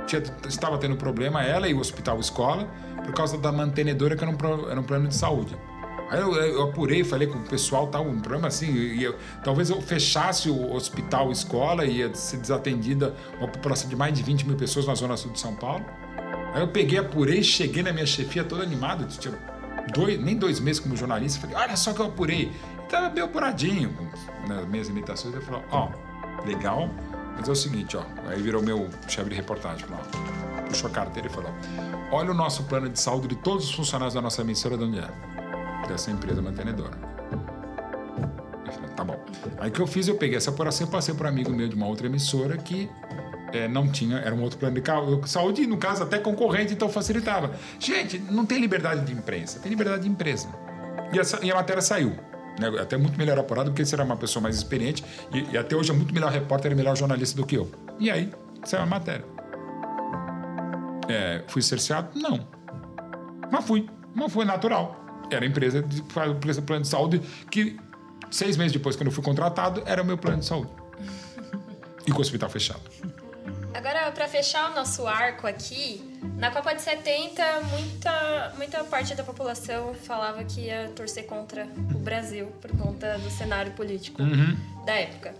[0.06, 2.68] tinha, estava tendo problema, ela e o hospital escola,
[3.04, 5.56] por causa da mantenedora que era um, era um plano de saúde.
[6.08, 9.80] Aí eu, eu, apurei, falei com o pessoal, tá um problema assim, ia, talvez eu
[9.82, 14.56] fechasse o hospital escola e ia ser desatendida uma população de mais de 20 mil
[14.56, 15.84] pessoas na zona sul de São Paulo.
[16.54, 19.36] Aí eu peguei, apurei, cheguei na minha chefia toda animado, tinha
[19.92, 22.52] dois, nem dois meses como jornalista, falei, olha só que eu apurei.
[22.78, 23.92] E tava bem apuradinho
[24.46, 26.88] nas minhas imitações, ele falou, ó, oh, legal,
[27.36, 30.04] mas é o seguinte, ó, aí virou meu chefe de reportagem, falou,
[30.68, 31.50] puxou a carteira e falou,
[32.12, 35.00] olha o nosso plano de saúde de todos os funcionários da nossa emissora de onde
[35.00, 35.10] é
[35.86, 36.96] dessa empresa mantenedora.
[38.66, 39.18] Eu falei, tá bom.
[39.58, 41.68] Aí o que eu fiz, eu peguei essa apuração e passei para um amigo meu
[41.68, 42.90] de uma outra emissora que
[43.52, 47.54] é, não tinha, era um outro plano de saúde, no caso até concorrente, então facilitava.
[47.78, 50.48] Gente, não tem liberdade de imprensa, tem liberdade de empresa.
[51.12, 52.12] E, essa, e a matéria saiu.
[52.58, 52.68] Né?
[52.80, 55.90] Até muito melhor apurado, porque você era uma pessoa mais experiente e, e até hoje
[55.90, 57.70] é muito melhor repórter e melhor jornalista do que eu.
[57.98, 58.32] E aí,
[58.64, 59.24] saiu a matéria.
[61.08, 62.08] É, fui cerceado?
[62.18, 62.46] Não.
[63.50, 63.88] Mas fui.
[64.12, 67.20] Mas foi natural era a empresa de faz plano de saúde
[67.50, 67.78] que
[68.30, 70.70] seis meses depois, quando eu fui contratado, era o meu plano de saúde.
[72.06, 72.82] E com o hospital fechado.
[73.74, 76.00] Agora, para fechar o nosso arco aqui,
[76.38, 81.98] na Copa de 70, muita, muita parte da população falava que ia torcer contra o
[81.98, 84.56] Brasil por conta do cenário político uhum.
[84.84, 85.34] da época.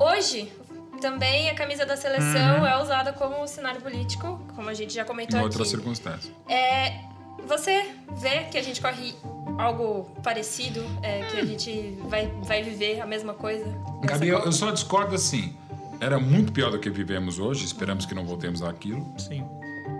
[0.00, 0.52] Hoje,
[1.00, 2.66] também a camisa da seleção uhum.
[2.66, 5.48] é usada como cenário político, como a gente já comentou em aqui.
[5.48, 6.32] Em outras circunstâncias.
[6.48, 7.11] É,
[7.46, 9.14] você vê que a gente corre
[9.58, 13.64] algo parecido, é, que a gente vai, vai viver a mesma coisa?
[14.04, 15.56] Gabi, eu, eu só discordo assim.
[16.00, 19.06] Era muito pior do que vivemos hoje, esperamos que não voltemos àquilo.
[19.18, 19.46] Sim.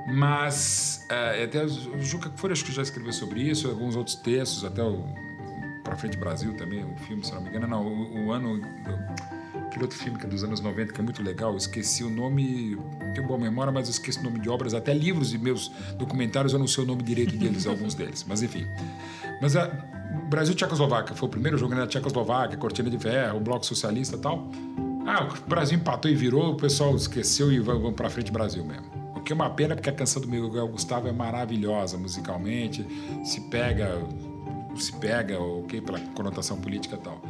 [0.09, 4.65] Mas, é, até o Juca Folha acho que já escreveu sobre isso, alguns outros textos,
[4.65, 5.05] até o
[5.85, 7.67] Pra Frente Brasil também, o filme, se não me engano.
[7.67, 8.61] Não, o, o ano.
[9.73, 12.77] Aquele outro filme que é dos anos 90, que é muito legal, esqueci o nome,
[13.15, 16.53] tenho boa memória, mas eu esqueci o nome de obras, até livros e meus documentários
[16.53, 18.67] eu não sei o nome direito deles, alguns deles, mas enfim.
[19.41, 19.69] Mas a
[20.29, 24.19] Brasil Tchecoslováquia foi o primeiro jogo na Tchecoslováquia, cortina de ferro, o Bloco Socialista e
[24.19, 24.47] tal.
[25.07, 28.85] Ah, o Brasil empatou e virou, o pessoal esqueceu e vamos para frente Brasil mesmo.
[29.17, 32.87] O que é uma pena, porque a canção do Miguel Gustavo é maravilhosa musicalmente,
[33.25, 34.03] se pega,
[34.77, 37.23] se pega, ok, pela conotação política e tal.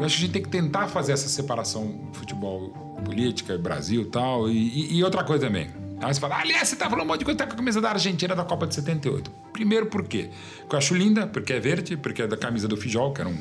[0.00, 2.70] Eu acho que a gente tem que tentar fazer essa separação futebol
[3.04, 4.96] política, Brasil tal, e.
[4.96, 5.68] E outra coisa também.
[6.00, 7.78] Aí você fala, aliás, você tá falando um monte de coisa, tá com a camisa
[7.82, 9.30] da Argentina da Copa de 78.
[9.52, 10.30] Primeiro, por quê?
[10.60, 13.28] Porque eu acho linda, porque é verde, porque é da camisa do Fijol, que era
[13.28, 13.36] um,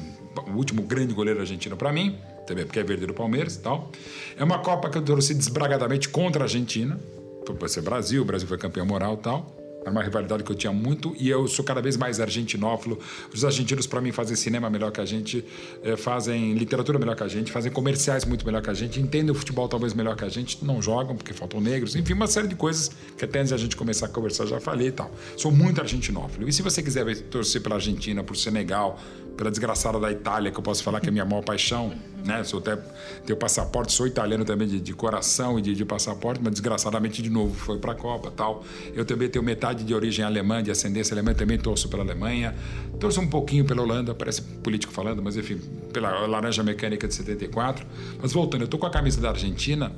[0.50, 3.90] o último grande goleiro argentino para mim, também porque é verde do Palmeiras e tal.
[4.36, 7.00] É uma Copa que eu torci desbragadamente contra a Argentina,
[7.46, 9.59] por ser Brasil, o Brasil foi campeão moral e tal.
[9.90, 13.00] Era uma rivalidade que eu tinha muito e eu sou cada vez mais argentinófilo.
[13.34, 15.44] Os argentinos, para mim, fazem cinema melhor que a gente,
[15.84, 19.32] eh, fazem literatura melhor que a gente, fazem comerciais muito melhor que a gente, entendem
[19.32, 22.48] o futebol talvez melhor que a gente, não jogam porque faltam negros, enfim, uma série
[22.48, 25.12] de coisas que até antes de a gente começar a conversar já falei e tal.
[25.36, 26.48] Sou muito argentinófilo.
[26.48, 29.00] E se você quiser torcer pela Argentina, por Senegal,
[29.40, 31.94] pela desgraçada da Itália, que eu posso falar que é minha maior paixão,
[32.26, 32.44] né?
[32.44, 32.78] Sou até
[33.26, 37.30] tenho passaporte, sou italiano também de, de coração e de, de, passaporte, mas desgraçadamente de
[37.30, 38.66] novo foi para a Copa, tal.
[38.94, 42.54] Eu também tenho metade de origem alemã, de ascendência alemã, também torço pela Alemanha,
[43.00, 45.58] torço um pouquinho pela Holanda, parece político falando, mas enfim,
[45.94, 47.86] pela Laranja Mecânica de 74.
[48.22, 49.90] Mas voltando, eu tô com a camisa da Argentina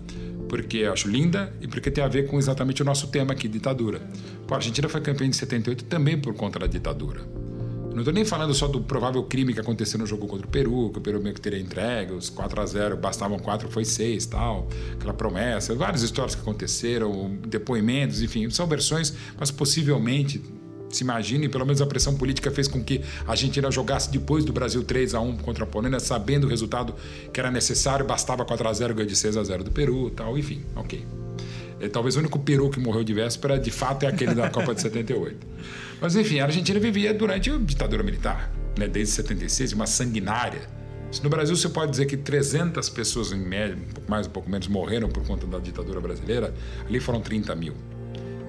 [0.48, 3.48] porque eu acho linda e porque tem a ver com exatamente o nosso tema aqui,
[3.48, 4.04] ditadura.
[4.46, 7.22] Pô, a Argentina foi campeã de 78 também por conta da ditadura.
[7.92, 10.89] Não estou nem falando só do provável crime que aconteceu no jogo contra o Peru,
[10.92, 14.26] que o Peru meio que teria entregue, os 4 a 0 bastavam 4, foi 6
[14.28, 20.42] tal, aquela promessa, várias histórias que aconteceram, depoimentos, enfim, são versões, mas possivelmente
[20.89, 24.52] se imagine, pelo menos a pressão política fez com que a Argentina jogasse depois do
[24.54, 26.96] Brasil 3 a 1 contra a Polônia, sabendo o resultado
[27.34, 30.38] que era necessário, bastava 4 a 0 ganhar de 6 a 0 do Peru, tal,
[30.38, 31.06] enfim, OK.
[31.80, 34.76] É, talvez o único peru que morreu de véspera, de fato, é aquele da Copa
[34.76, 35.48] de 78.
[36.02, 38.88] Mas, enfim, a Argentina vivia durante a ditadura militar, né?
[38.88, 40.62] desde 76, uma sanguinária.
[41.12, 44.30] Se no Brasil você pode dizer que 300 pessoas, em média, um pouco mais, um
[44.32, 46.56] pouco menos, morreram por conta da ditadura brasileira,
[46.88, 47.76] ali foram 30 mil.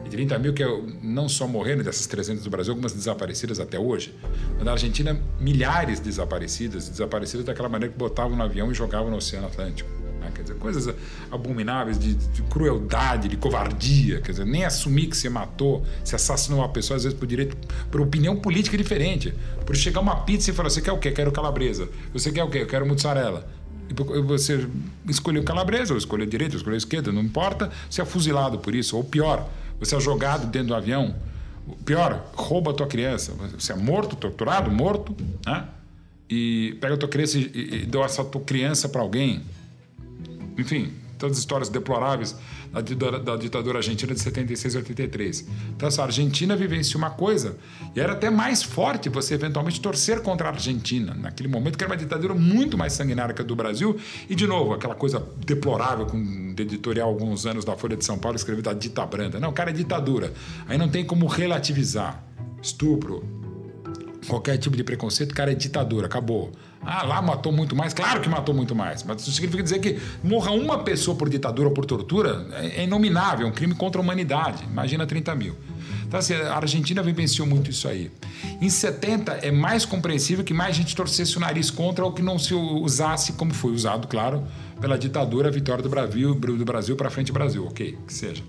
[0.07, 0.64] E 30 mil que
[1.03, 4.14] não só morreram dessas 300 do Brasil, algumas desaparecidas até hoje.
[4.55, 9.18] Mas na Argentina, milhares desaparecidas, desaparecidas daquela maneira que botavam no avião e jogavam no
[9.18, 10.01] Oceano Atlântico.
[10.35, 10.95] Quer dizer, coisas
[11.30, 14.20] abomináveis de, de, crueldade, de covardia.
[14.20, 17.57] Quer dizer, nem assumir que você matou, você assassinou uma pessoa, às vezes por direito,
[17.91, 19.33] por opinião política diferente.
[19.64, 21.11] Por chegar uma pizza e falar: você quer o quê?
[21.11, 21.89] Quero calabresa.
[22.12, 22.59] Você quer o quê?
[22.59, 23.49] Eu quero mussarela.
[23.91, 24.66] E você
[25.09, 28.97] escolheu calabresa, ou escolheu direita, ou escolheu esquerda, não importa, você é fuzilado por isso.
[28.97, 31.14] Ou pior, você é jogado dentro do avião.
[31.85, 33.33] Pior, rouba a tua criança.
[33.59, 35.14] Você é morto, torturado, morto,
[35.47, 35.68] né?
[36.28, 39.43] E pega a tua criança e, e, e dá essa tua criança para alguém
[40.59, 40.92] enfim,
[41.22, 42.34] todas as histórias deploráveis
[42.72, 45.48] da, da, da, ditadura argentina de 76 e 83.
[45.76, 47.57] Então, essa Argentina vivenciou uma coisa,
[47.94, 51.92] e era até mais forte você eventualmente torcer contra a Argentina, naquele momento que era
[51.92, 53.96] uma ditadura muito mais sanguinária que a do Brasil,
[54.28, 58.18] e de novo, aquela coisa deplorável com um editorial alguns anos da Folha de São
[58.18, 59.38] Paulo escreveu da dita branda.
[59.38, 60.32] Não, cara, é ditadura.
[60.66, 62.22] Aí não tem como relativizar.
[62.61, 63.24] Estupro,
[64.26, 66.53] qualquer tipo de preconceito, cara, é ditadura, acabou.
[66.85, 67.95] Ah, lá matou muito mais.
[67.95, 69.03] Claro que matou muito mais.
[69.05, 73.47] Mas isso significa dizer que morra uma pessoa por ditadura ou por tortura é inominável,
[73.47, 74.64] é um crime contra a humanidade.
[74.64, 75.57] Imagina 30 mil.
[76.12, 78.11] Então, assim, a Argentina vivenciou muito isso aí.
[78.61, 82.39] Em 70, é mais compreensível que mais gente torcesse o nariz contra ou que não
[82.39, 84.47] se usasse, como foi usado, claro,
[84.78, 87.66] pela ditadura, a vitória do Brasil, do Brasil para frente Brasil.
[87.66, 88.43] Ok, que seja.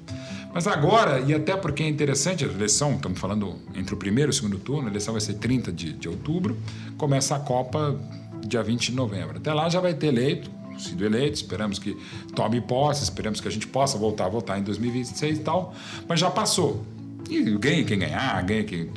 [0.54, 4.34] Mas agora, e até porque é interessante, a eleição, estamos falando entre o primeiro e
[4.34, 6.58] o segundo turno, a eleição vai ser 30 de, de outubro,
[6.98, 8.00] começa a Copa
[8.48, 9.38] dia 20 de novembro.
[9.38, 11.98] Até lá já vai ter eleito, sido eleito, esperamos que
[12.36, 15.74] tome posse, esperamos que a gente possa voltar a votar em 2026 e tal,
[16.08, 16.84] mas já passou.
[17.30, 18.89] E ganha quem ganhar, ganha quem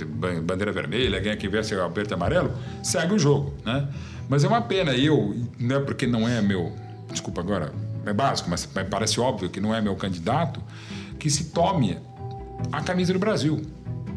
[0.43, 3.89] bandeira vermelha, ganha quem veste o verde e amarelo, segue o jogo, né?
[4.29, 6.73] Mas é uma pena, eu, não é porque não é meu,
[7.11, 7.73] desculpa agora,
[8.05, 10.61] é básico, mas parece óbvio que não é meu candidato,
[11.19, 11.99] que se tome
[12.73, 13.63] a camisa do Brasil.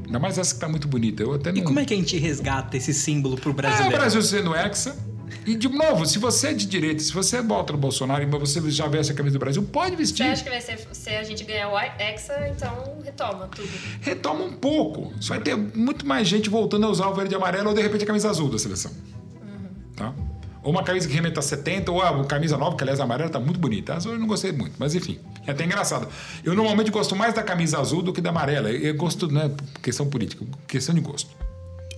[0.06, 1.22] Ainda mais essa que está muito bonita.
[1.22, 1.60] Eu até não...
[1.60, 3.94] E como é que a gente resgata esse símbolo pro brasileiro?
[3.94, 4.98] É, o Brasil sendo hexa,
[5.46, 8.70] e, de novo, se você é de direita, se você bota no Bolsonaro, mas você
[8.70, 10.26] já veste a camisa do Brasil, pode vestir.
[10.26, 13.70] Você acha que vai ser, se a gente ganhar o Hexa, então retoma tudo?
[14.02, 15.14] Retoma um pouco.
[15.20, 17.82] Você vai ter muito mais gente voltando a usar o verde e amarelo ou, de
[17.82, 18.92] repente, a camisa azul da seleção.
[18.92, 19.94] Uhum.
[19.96, 20.14] Tá?
[20.62, 23.30] Ou uma camisa que remeta a 70, ou a camisa nova, que aliás a amarela
[23.30, 23.94] tá muito bonita.
[23.94, 25.18] A azul eu não gostei muito, mas enfim,
[25.48, 26.08] é até engraçado.
[26.44, 28.70] Eu normalmente gosto mais da camisa azul do que da amarela.
[28.70, 29.52] Eu gosto, não é
[29.82, 31.30] questão política, questão de gosto.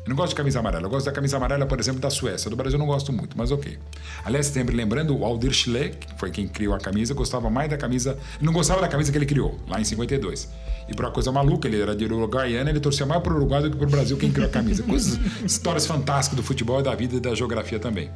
[0.03, 0.85] Eu não gosto de camisa amarela.
[0.85, 2.49] Eu gosto da camisa amarela, por exemplo, da Suécia.
[2.49, 3.77] Do Brasil eu não gosto muito, mas ok.
[4.25, 7.77] Aliás, sempre lembrando, o Aldir Schleck, que foi quem criou a camisa, gostava mais da
[7.77, 8.17] camisa.
[8.37, 10.49] Ele não gostava da camisa que ele criou, lá em 52.
[10.89, 13.61] E por uma coisa maluca, ele era de Uruguaiana, ele torcia mais para o Uruguai
[13.61, 14.81] do que para o Brasil, quem criou a camisa.
[14.81, 18.09] Coisas, histórias fantásticas do futebol, da vida e da geografia também.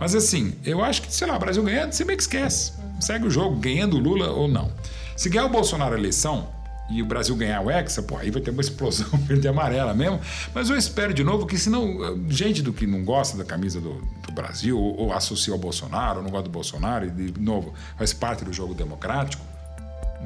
[0.00, 2.72] Mas assim, eu acho que, sei lá, o Brasil ganhando, você meio que esquece.
[2.98, 4.72] Segue o jogo, ganhando o Lula ou não.
[5.14, 6.48] Se ganhar o Bolsonaro a eleição,
[6.88, 9.92] e o Brasil ganhar o Hexa, pô, aí vai ter uma explosão verde e amarela
[9.92, 10.20] mesmo.
[10.54, 13.80] Mas eu espero de novo que, se não, gente do que não gosta da camisa
[13.80, 13.94] do,
[14.26, 17.74] do Brasil, ou, ou associa ao Bolsonaro, ou não gosta do Bolsonaro, e de novo,
[17.98, 19.44] faz parte do jogo democrático,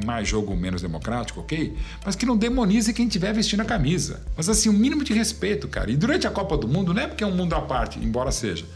[0.04, 1.76] mais jogo menos democrático, ok?
[2.04, 4.22] Mas que não demonize quem estiver vestindo a camisa.
[4.36, 5.90] Mas assim, o um mínimo de respeito, cara.
[5.90, 8.30] E durante a Copa do Mundo, não é porque é um mundo à parte, embora
[8.30, 8.64] seja.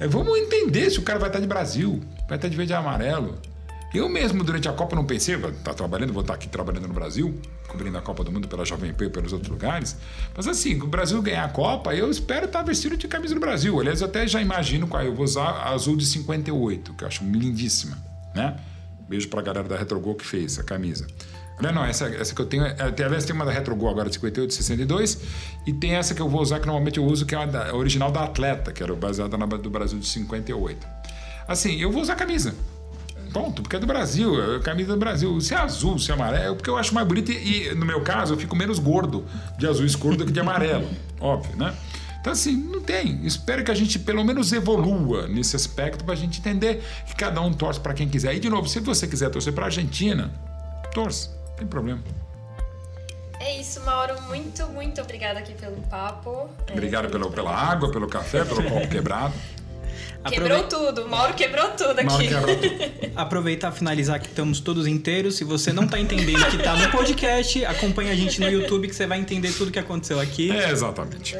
[0.00, 2.74] É, vamos entender se o cara vai estar de Brasil, vai estar de verde e
[2.74, 3.38] amarelo.
[3.94, 6.94] Eu mesmo, durante a Copa, não pensei, vou estar trabalhando, vou estar aqui trabalhando no
[6.94, 7.38] Brasil,
[7.68, 9.96] cobrindo a Copa do Mundo pela Jovem Pan e pelos outros lugares.
[10.34, 13.78] Mas assim, o Brasil ganhar a Copa, eu espero estar vestido de camisa do Brasil.
[13.78, 17.08] Aliás, eu até já imagino qual eu vou usar a azul de 58, que eu
[17.08, 17.98] acho lindíssima,
[18.34, 18.56] né?
[19.08, 21.06] Beijo pra galera da Retrogol que fez a camisa.
[21.60, 22.64] Não, não, essa, essa que eu tenho.
[22.64, 25.18] É, aliás, tem uma da Retrogol agora de 58, de 62.
[25.66, 27.70] E tem essa que eu vou usar, que normalmente eu uso, que é a, da,
[27.70, 30.86] a original da Atleta, que era baseada na do Brasil de 58.
[31.46, 32.54] Assim, eu vou usar a camisa.
[33.32, 35.40] Ponto, porque é do Brasil, é a camisa do Brasil.
[35.40, 37.86] Se é azul, se é amarelo, é porque eu acho mais bonito e, e, no
[37.86, 39.24] meu caso, eu fico menos gordo
[39.58, 40.88] de azul escuro do que de amarelo.
[41.18, 41.74] óbvio, né?
[42.20, 43.24] Então, assim, não tem.
[43.26, 47.40] Espero que a gente pelo menos evolua nesse aspecto para a gente entender que cada
[47.40, 48.34] um torce para quem quiser.
[48.34, 50.30] E, de novo, se você quiser torcer para a Argentina,
[50.94, 52.00] torce, não tem problema.
[53.40, 54.22] É isso, Mauro.
[54.28, 56.48] Muito, muito obrigada aqui pelo papo.
[56.70, 59.34] Obrigado é, pelo, pela água, pelo café, pelo copo quebrado.
[60.28, 62.04] Quebrou tudo, o Mauro quebrou tudo aqui.
[62.04, 63.12] Mauro quebrou tudo.
[63.16, 65.36] Aproveitar e finalizar que estamos todos inteiros.
[65.36, 68.94] Se você não está entendendo que está no podcast, acompanhe a gente no YouTube que
[68.94, 70.50] você vai entender tudo que aconteceu aqui.
[70.50, 71.36] É, exatamente.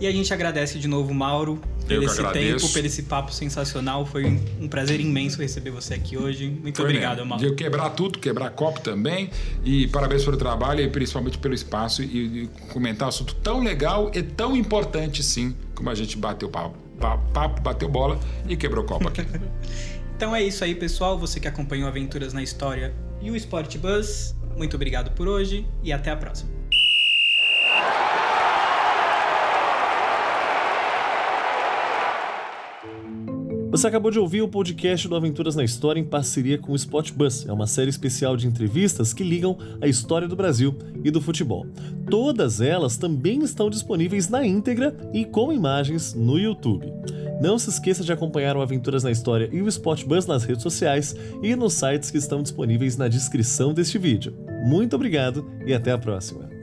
[0.00, 4.04] E a gente agradece de novo, Mauro, por esse tempo, por esse papo sensacional.
[4.04, 4.24] Foi
[4.60, 6.48] um prazer imenso receber você aqui hoje.
[6.48, 7.30] Muito Foi obrigado, mesmo.
[7.30, 7.50] Mauro.
[7.50, 9.30] De quebrar tudo, quebrar copo também.
[9.64, 14.10] E parabéns pelo trabalho e principalmente pelo espaço e, e comentar um assunto tão legal
[14.14, 18.18] e tão importante, sim, como a gente bateu papo papo, bateu bola
[18.48, 19.22] e quebrou copa aqui.
[20.16, 21.18] então é isso aí, pessoal.
[21.18, 25.92] Você que acompanhou Aventuras na História e o Sport Buzz, muito obrigado por hoje e
[25.92, 26.53] até a próxima.
[33.74, 37.10] Você acabou de ouvir o podcast do Aventuras na História em parceria com o Spot
[37.10, 37.44] Bus.
[37.44, 41.66] É uma série especial de entrevistas que ligam a história do Brasil e do futebol.
[42.08, 46.86] Todas elas também estão disponíveis na íntegra e com imagens no YouTube.
[47.42, 50.62] Não se esqueça de acompanhar o Aventuras na História e o Spot Bus nas redes
[50.62, 54.36] sociais e nos sites que estão disponíveis na descrição deste vídeo.
[54.64, 56.53] Muito obrigado e até a próxima!